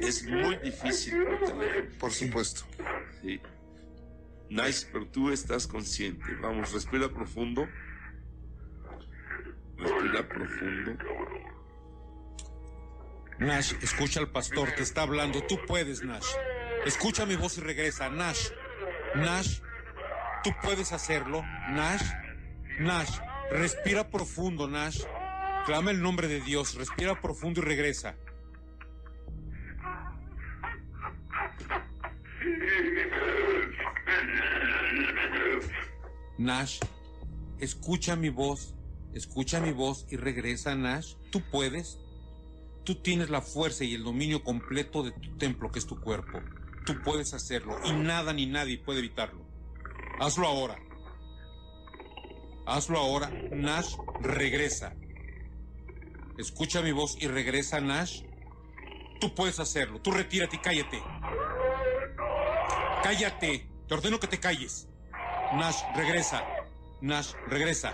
Es 0.00 0.26
muy 0.26 0.56
difícil. 0.56 1.24
Por 2.00 2.10
supuesto. 2.10 2.62
Sí. 3.22 3.40
Nice, 4.50 4.88
pero 4.90 5.06
tú 5.06 5.30
estás 5.30 5.66
consciente. 5.66 6.24
Vamos, 6.40 6.72
respira 6.72 7.08
profundo. 7.08 7.68
Respira 9.76 10.26
profundo. 10.26 10.96
Nash, 13.38 13.74
escucha 13.82 14.18
al 14.18 14.30
pastor, 14.30 14.72
te 14.72 14.82
está 14.82 15.02
hablando. 15.02 15.42
Tú 15.46 15.60
puedes, 15.66 16.02
Nash. 16.02 16.26
Escucha 16.86 17.26
mi 17.26 17.36
voz 17.36 17.58
y 17.58 17.60
regresa. 17.60 18.08
Nash, 18.08 18.48
Nash, 19.14 19.60
tú 20.42 20.50
puedes 20.62 20.92
hacerlo. 20.92 21.42
Nash, 21.70 22.02
Nash, 22.80 23.18
respira 23.50 24.08
profundo, 24.08 24.68
Nash. 24.68 25.02
Clama 25.66 25.90
el 25.90 26.00
nombre 26.00 26.28
de 26.28 26.40
Dios, 26.40 26.74
respira 26.74 27.20
profundo 27.20 27.60
y 27.60 27.64
regresa. 27.64 28.16
Nash, 36.38 36.78
escucha 37.58 38.16
mi 38.16 38.28
voz, 38.28 38.74
escucha 39.12 39.60
mi 39.60 39.72
voz 39.72 40.06
y 40.10 40.16
regresa, 40.16 40.74
Nash. 40.74 41.14
Tú 41.30 41.42
puedes. 41.50 41.98
Tú 42.84 42.94
tienes 42.94 43.28
la 43.28 43.42
fuerza 43.42 43.84
y 43.84 43.94
el 43.94 44.04
dominio 44.04 44.42
completo 44.42 45.02
de 45.02 45.10
tu 45.10 45.36
templo, 45.36 45.70
que 45.70 45.78
es 45.78 45.86
tu 45.86 46.00
cuerpo. 46.00 46.40
Tú 46.88 47.02
puedes 47.02 47.34
hacerlo 47.34 47.78
y 47.84 47.92
nada 47.92 48.32
ni 48.32 48.46
nadie 48.46 48.78
puede 48.78 49.00
evitarlo. 49.00 49.44
Hazlo 50.20 50.46
ahora. 50.46 50.80
Hazlo 52.66 52.98
ahora. 52.98 53.30
Nash, 53.50 53.94
regresa. 54.22 54.94
Escucha 56.38 56.80
mi 56.80 56.92
voz 56.92 57.18
y 57.20 57.28
regresa, 57.28 57.78
Nash. 57.82 58.22
Tú 59.20 59.34
puedes 59.34 59.60
hacerlo. 59.60 60.00
Tú 60.00 60.12
retírate 60.12 60.56
y 60.56 60.60
cállate. 60.60 61.02
Cállate. 63.02 63.68
Te 63.86 63.94
ordeno 63.94 64.18
que 64.18 64.28
te 64.28 64.40
calles. 64.40 64.88
Nash, 65.56 65.82
regresa. 65.94 66.42
Nash, 67.02 67.34
regresa. 67.48 67.92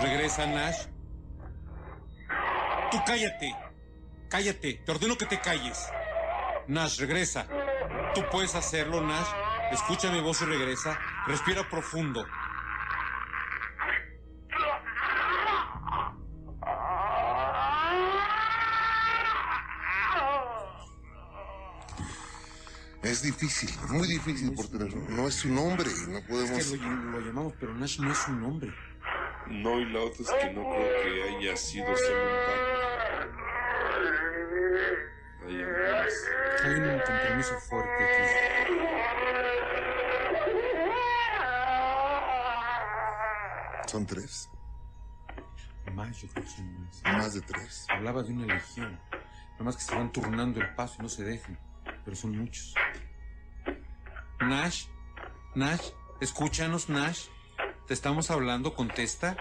Regresa, 0.00 0.46
Nash. 0.46 0.86
Tú 2.92 2.98
cállate. 3.04 3.52
Cállate. 4.28 4.74
Te 4.74 4.92
ordeno 4.92 5.18
que 5.18 5.26
te 5.26 5.40
calles. 5.40 5.88
Nash, 6.68 7.00
regresa. 7.00 7.48
Tú 8.14 8.22
puedes 8.30 8.54
hacerlo, 8.54 9.00
Nash. 9.00 9.28
Escucha 9.72 10.10
mi 10.12 10.20
voz 10.20 10.40
y 10.42 10.44
regresa. 10.44 10.98
Respira 11.26 11.68
profundo. 11.68 12.24
Es 23.02 23.20
difícil, 23.20 23.70
muy 23.90 24.08
difícil 24.08 24.54
por 24.54 24.66
teléfono. 24.68 25.04
No 25.10 25.28
es 25.28 25.34
su 25.34 25.48
nombre, 25.48 25.90
no 26.08 26.22
podemos. 26.26 26.58
Es 26.58 26.70
que 26.70 26.76
lo, 26.78 26.94
lo 26.94 27.20
llamamos, 27.20 27.52
pero 27.60 27.74
Nash 27.74 28.00
no 28.00 28.10
es 28.10 28.18
su 28.18 28.32
nombre. 28.32 28.72
No, 29.46 29.78
y 29.78 29.92
la 29.92 30.00
otra 30.00 30.22
es 30.22 30.30
que 30.30 30.52
no 30.54 30.62
creo 30.70 31.02
que 31.02 31.36
haya 31.36 31.56
sido 31.56 31.86
un 31.86 31.96
fuerte 37.68 38.04
aquí. 38.04 39.34
Son 43.86 44.06
tres, 44.06 44.50
Más, 45.94 46.20
yo 46.20 46.28
creo 46.28 46.44
que 46.44 46.50
son 46.50 46.84
más. 46.84 47.02
más 47.04 47.34
de 47.34 47.40
tres. 47.42 47.86
Hablaba 47.90 48.22
de 48.22 48.32
una 48.32 48.54
legión. 48.54 48.98
Nada 49.52 49.64
más 49.64 49.76
que 49.76 49.82
se 49.82 49.94
van 49.94 50.10
turnando 50.10 50.60
el 50.60 50.74
paso 50.74 50.96
y 50.98 51.02
no 51.02 51.08
se 51.08 51.22
dejen. 51.22 51.56
Pero 52.04 52.16
son 52.16 52.36
muchos. 52.36 52.74
Nash, 54.40 54.86
Nash, 55.54 55.90
escúchanos, 56.20 56.88
Nash. 56.88 57.26
Te 57.86 57.94
estamos 57.94 58.30
hablando, 58.30 58.74
contesta. 58.74 59.36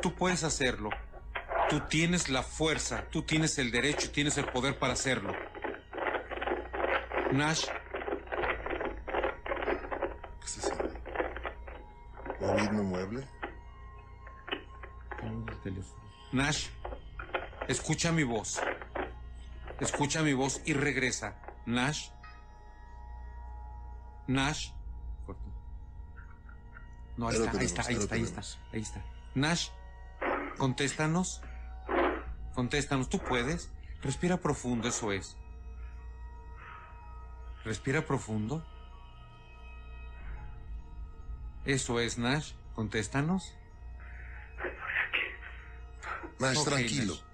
Tú 0.00 0.14
puedes 0.14 0.44
hacerlo. 0.44 0.88
Tú 1.68 1.80
tienes 1.88 2.30
la 2.30 2.42
fuerza, 2.42 3.04
tú 3.10 3.22
tienes 3.22 3.58
el 3.58 3.70
derecho, 3.70 4.10
tienes 4.10 4.38
el 4.38 4.46
poder 4.46 4.78
para 4.78 4.94
hacerlo. 4.94 5.34
Nash, 7.32 7.66
¿Qué 10.40 10.46
está 10.46 10.66
haciendo? 10.66 11.00
¿Moviendo 12.40 12.82
un 12.82 12.88
mueble? 12.88 13.28
Ponme 15.20 15.52
el 15.52 15.60
teléfono. 15.60 16.02
Nash, 16.32 16.68
escucha 17.68 18.10
mi 18.10 18.24
voz. 18.24 18.60
Escucha 19.78 20.22
mi 20.22 20.32
voz 20.32 20.60
y 20.64 20.72
regresa. 20.72 21.36
Nash. 21.66 22.10
Nash. 24.26 24.70
Corto. 25.24 25.42
No, 27.16 27.28
ahí 27.28 27.36
está, 27.36 27.58
ahí 27.58 27.64
está, 27.64 27.82
ahí 27.82 27.94
está, 27.96 28.14
ahí 28.16 28.22
está, 28.22 28.40
ahí 28.72 28.80
está. 28.80 29.04
Nash, 29.34 29.68
contéstanos. 30.58 31.42
Contéstanos, 32.54 33.08
tú 33.08 33.20
puedes. 33.20 33.70
Respira 34.02 34.36
profundo, 34.38 34.88
eso 34.88 35.12
es. 35.12 35.36
Respira 37.64 38.02
profundo. 38.02 38.62
Eso 41.66 42.00
es, 42.00 42.16
Nash. 42.16 42.54
Contéstanos. 42.74 43.54
Nash, 46.38 46.56
Ok, 46.58 46.64
tranquilo. 46.64 47.14
Nash. 47.14 47.24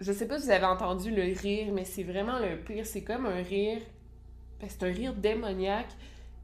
Je 0.00 0.12
sais 0.12 0.26
pas 0.28 0.38
si 0.38 0.46
vous 0.46 0.52
avez 0.52 0.64
entendu 0.64 1.10
le 1.10 1.22
rire, 1.36 1.72
mais 1.72 1.84
c'est 1.84 2.04
vraiment 2.04 2.38
le 2.38 2.56
pire. 2.62 2.86
C'est 2.86 3.02
comme 3.02 3.26
un 3.26 3.42
rire. 3.42 3.82
c'est 4.66 4.82
un 4.84 4.92
rire 4.92 5.12
démoniaque. 5.14 5.90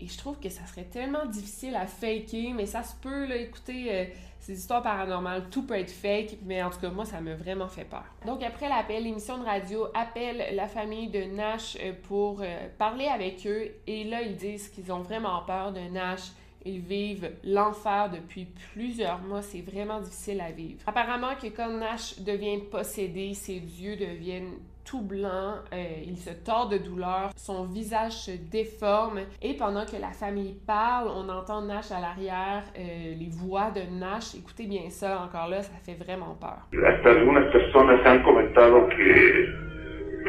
Et 0.01 0.07
je 0.07 0.19
trouve 0.19 0.39
que 0.41 0.49
ça 0.49 0.67
serait 0.67 0.85
tellement 0.85 1.25
difficile 1.27 1.77
à 1.77 1.87
faker, 1.87 2.53
mais 2.55 2.67
ça 2.67 2.83
se 2.83 2.95
peut, 2.97 3.27
là, 3.27 3.37
écoutez, 3.37 3.95
euh, 3.95 4.05
ces 4.41 4.59
histoires 4.59 4.83
paranormales, 4.83 5.49
tout 5.51 5.63
peut 5.63 5.79
être 5.79 5.91
fake, 5.91 6.39
mais 6.45 6.63
en 6.63 6.71
tout 6.71 6.81
cas, 6.81 6.91
moi, 6.91 7.05
ça 7.05 7.21
m'a 7.21 7.35
vraiment 7.35 7.69
fait 7.69 7.85
peur. 7.85 8.05
Donc, 8.27 8.43
après 8.43 8.69
l'appel, 8.69 9.05
l'émission 9.05 9.39
de 9.39 9.45
radio 9.45 9.87
appelle 9.95 10.55
la 10.55 10.67
famille 10.67 11.09
de 11.09 11.23
Nash 11.25 11.79
euh, 11.81 11.93
pour 12.09 12.43
euh, 12.43 12.69
parler 12.77 13.07
avec 13.07 13.47
eux, 13.47 13.71
et 13.87 14.05
là, 14.05 14.23
ils 14.23 14.37
disent 14.37 14.69
qu'ils 14.69 14.93
ont 14.93 15.01
vraiment 15.01 15.43
peur 15.47 15.73
de 15.73 15.81
Nash. 15.81 16.33
Ils 16.67 16.81
vivent 16.81 17.31
l'enfer 17.45 18.11
depuis 18.11 18.47
plusieurs 18.73 19.21
mois, 19.21 19.43
c'est 19.43 19.61
vraiment 19.61 20.01
difficile 20.01 20.41
à 20.41 20.51
vivre. 20.51 20.81
Apparemment 20.87 21.37
que 21.41 21.49
quand 21.49 21.69
Nash 21.69 22.19
devient 22.21 22.59
possédé, 22.71 23.35
ses 23.35 23.61
dieux 23.61 23.97
deviennent 23.97 24.55
tout 24.85 25.03
blanc, 25.03 25.57
euh, 25.73 25.85
il 26.07 26.17
se 26.17 26.31
tord 26.31 26.69
de 26.69 26.79
douleur, 26.79 27.31
son 27.37 27.65
visage 27.65 28.13
se 28.13 28.33
déforme 28.33 29.21
et 29.43 29.55
pendant 29.55 29.85
que 29.87 29.97
la 30.01 30.11
famille 30.11 30.57
parle, 30.67 31.09
on 31.09 31.29
entend 31.29 31.63
Nash 31.63 31.91
à 31.91 32.01
l'arrière, 32.01 32.65
euh, 32.79 33.15
les 33.19 33.31
voix 33.31 33.71
de 33.71 33.81
Nash. 33.99 34.35
Écoutez 34.35 34.67
bien 34.67 34.91
ça, 34.91 35.21
encore 35.23 35.49
là, 35.49 35.63
ça 35.63 35.75
fait 35.85 35.95
vraiment 35.95 36.37
peur. 36.41 36.69
Hasta 36.73 37.11
algunas 37.11 37.51
personas 37.51 38.01
han 38.05 38.23
comentado 38.23 38.89
que 38.89 39.65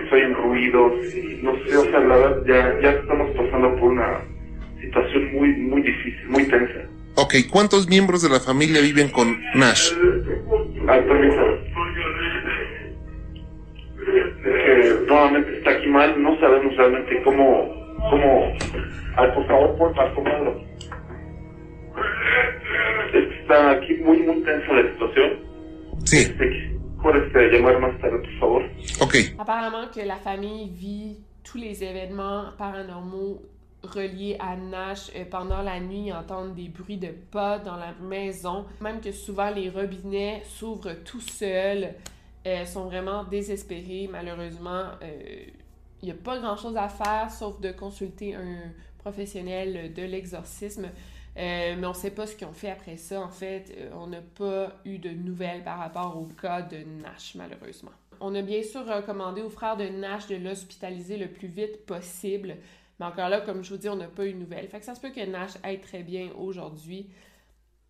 soy 0.10 0.22
en 0.22 0.34
ruidos 0.36 1.14
y 1.14 1.44
no 1.44 1.54
sé, 1.66 1.78
o 1.78 1.84
sea, 1.84 2.00
la 2.00 2.18
verdad 2.18 2.46
ya, 2.48 2.82
ya 2.82 2.92
estamos 3.00 3.30
pasando 3.36 3.76
por 3.80 3.92
una 3.92 4.22
situación 4.82 5.34
muy, 5.34 5.50
muy 5.58 5.82
difícil, 5.82 6.30
muy 6.30 6.46
tensa. 6.46 6.88
Ok, 7.18 7.36
¿cuántos 7.50 7.88
miembros 7.88 8.22
de 8.24 8.30
la 8.30 8.40
familia 8.42 8.82
viven 8.82 9.10
con 9.10 9.40
Nash? 9.54 9.94
Permiso. 10.86 11.45
Nuevamente 15.16 15.58
está 15.58 15.72
aquí 15.72 15.88
mal, 15.88 16.22
no 16.22 16.38
sabemos 16.40 16.76
realmente 16.76 17.22
cómo, 17.24 17.70
cómo, 18.10 18.52
ay, 19.18 19.32
por 19.34 19.48
favor, 19.48 19.78
por 19.78 20.00
acomodarlo. 20.00 20.62
Está 23.14 23.72
aquí 23.72 23.94
muy, 24.04 24.18
muy 24.20 24.42
tensa 24.44 24.74
la 24.74 24.92
situación. 24.92 25.30
Sí, 26.04 26.18
Este, 26.18 26.72
¿Puedes 27.02 27.28
este, 27.28 27.52
llamar 27.52 27.80
más 27.80 28.00
tarde, 28.02 28.18
por 28.18 28.40
favor? 28.40 28.64
ok. 29.02 29.16
Apparemment 29.38 29.92
que 29.94 30.06
la 30.06 30.18
famille 30.18 30.70
vit 30.70 31.18
tous 31.44 31.58
les 31.60 31.84
événements 31.84 32.52
paranormaux 32.58 33.42
reliés 33.84 34.36
à 34.40 34.56
Nash 34.56 35.12
euh, 35.16 35.24
pendant 35.30 35.62
la 35.62 35.80
nuit, 35.80 36.08
ils 36.08 36.14
entendent 36.14 36.56
des 36.56 36.68
bruits 36.70 36.98
de 36.98 37.10
pas 37.32 37.60
dans 37.60 37.76
la 37.78 37.94
maison, 38.02 38.66
même 38.82 39.00
que 39.00 39.12
souvent 39.12 39.52
les 39.52 39.70
robinets 39.70 40.42
s'ouvrent 40.46 40.96
tout 41.06 41.22
seuls, 41.22 41.94
euh, 42.46 42.66
sont 42.66 42.86
vraiment 42.86 43.24
désespérés. 43.24 44.08
Malheureusement, 44.12 44.92
il 46.02 46.06
n'y 46.06 46.12
a 46.12 46.16
pas 46.16 46.40
grand-chose 46.40 46.78
à 46.78 46.90
faire 46.90 47.32
sauf 47.32 47.60
de 47.60 47.72
consulter 47.72 48.36
un 48.36 48.72
professionnel 49.00 49.94
de 49.94 50.04
l'exorcisme. 50.04 50.90
Euh, 51.38 51.76
mais 51.78 51.86
on 51.86 51.90
ne 51.90 51.96
sait 51.96 52.12
pas 52.12 52.28
ce 52.28 52.36
qu'ils 52.36 52.48
ont 52.48 52.54
fait 52.54 52.72
après 52.72 52.96
ça. 52.98 53.22
En 53.22 53.30
fait, 53.30 53.74
euh, 53.78 53.90
on 53.94 54.08
n'a 54.08 54.22
pas 54.22 54.72
eu 54.86 55.00
de 55.00 55.10
nouvelles 55.10 55.64
par 55.64 55.80
rapport 55.80 56.18
au 56.18 56.26
cas 56.28 56.62
de 56.62 56.78
Nash, 56.78 57.36
malheureusement. 57.36 57.92
On 58.22 58.34
a 58.36 58.42
bien 58.42 58.64
sûr 58.64 58.86
recommandé 58.86 59.42
aux 59.42 59.50
frères 59.50 59.76
de 59.76 59.84
Nash 59.84 60.28
de 60.28 60.36
l'hospitaliser 60.36 61.18
le 61.18 61.28
plus 61.28 61.50
vite 61.50 61.86
possible. 61.86 62.56
Mais 63.00 63.06
encore 63.06 63.28
là, 63.28 63.42
comme 63.42 63.64
je 63.64 63.72
vous 63.72 63.78
dis, 63.78 63.90
on 63.90 63.98
n'a 63.98 64.08
pas 64.08 64.26
eu 64.26 64.34
de 64.34 64.40
nouvelles. 64.40 64.70
Fait 64.70 64.80
que 64.80 64.86
ça 64.86 64.96
se 64.96 65.02
peut 65.02 65.12
que 65.12 65.26
Nash 65.26 65.52
aille 65.62 65.82
très 65.82 66.04
bien 66.04 66.30
aujourd'hui, 66.38 67.10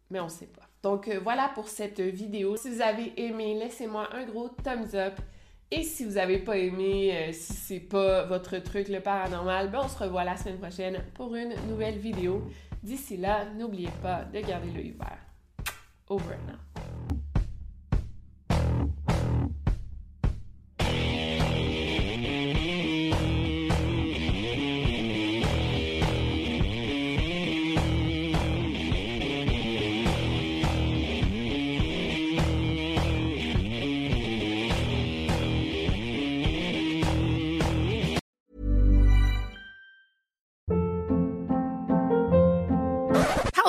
mais 0.09 0.19
on 0.19 0.25
ne 0.25 0.29
sait 0.29 0.47
pas. 0.47 0.64
Donc 0.85 1.07
euh, 1.07 1.19
voilà 1.19 1.49
pour 1.55 1.67
cette 1.67 1.99
vidéo. 1.99 2.57
Si 2.57 2.69
vous 2.69 2.79
avez 2.79 3.11
aimé, 3.17 3.55
laissez-moi 3.55 4.07
un 4.13 4.23
gros 4.23 4.49
thumbs 4.49 4.93
up. 4.93 5.15
Et 5.71 5.81
si 5.81 6.05
vous 6.05 6.11
n'avez 6.11 6.37
pas 6.37 6.59
aimé, 6.59 7.11
euh, 7.11 7.31
si 7.33 7.53
c'est 7.53 7.79
pas 7.79 8.25
votre 8.25 8.59
truc 8.59 8.87
le 8.89 8.99
paranormal, 8.99 9.71
ben 9.71 9.81
on 9.83 9.87
se 9.87 9.97
revoit 9.97 10.23
la 10.23 10.37
semaine 10.37 10.59
prochaine 10.59 11.03
pour 11.15 11.35
une 11.35 11.55
nouvelle 11.67 11.97
vidéo. 11.97 12.43
D'ici 12.83 13.17
là, 13.17 13.45
n'oubliez 13.57 13.89
pas 14.03 14.25
de 14.25 14.39
garder 14.41 14.69
l'œil 14.69 14.93
ouvert. 14.95 15.17
Over 16.07 16.35
and 16.35 16.84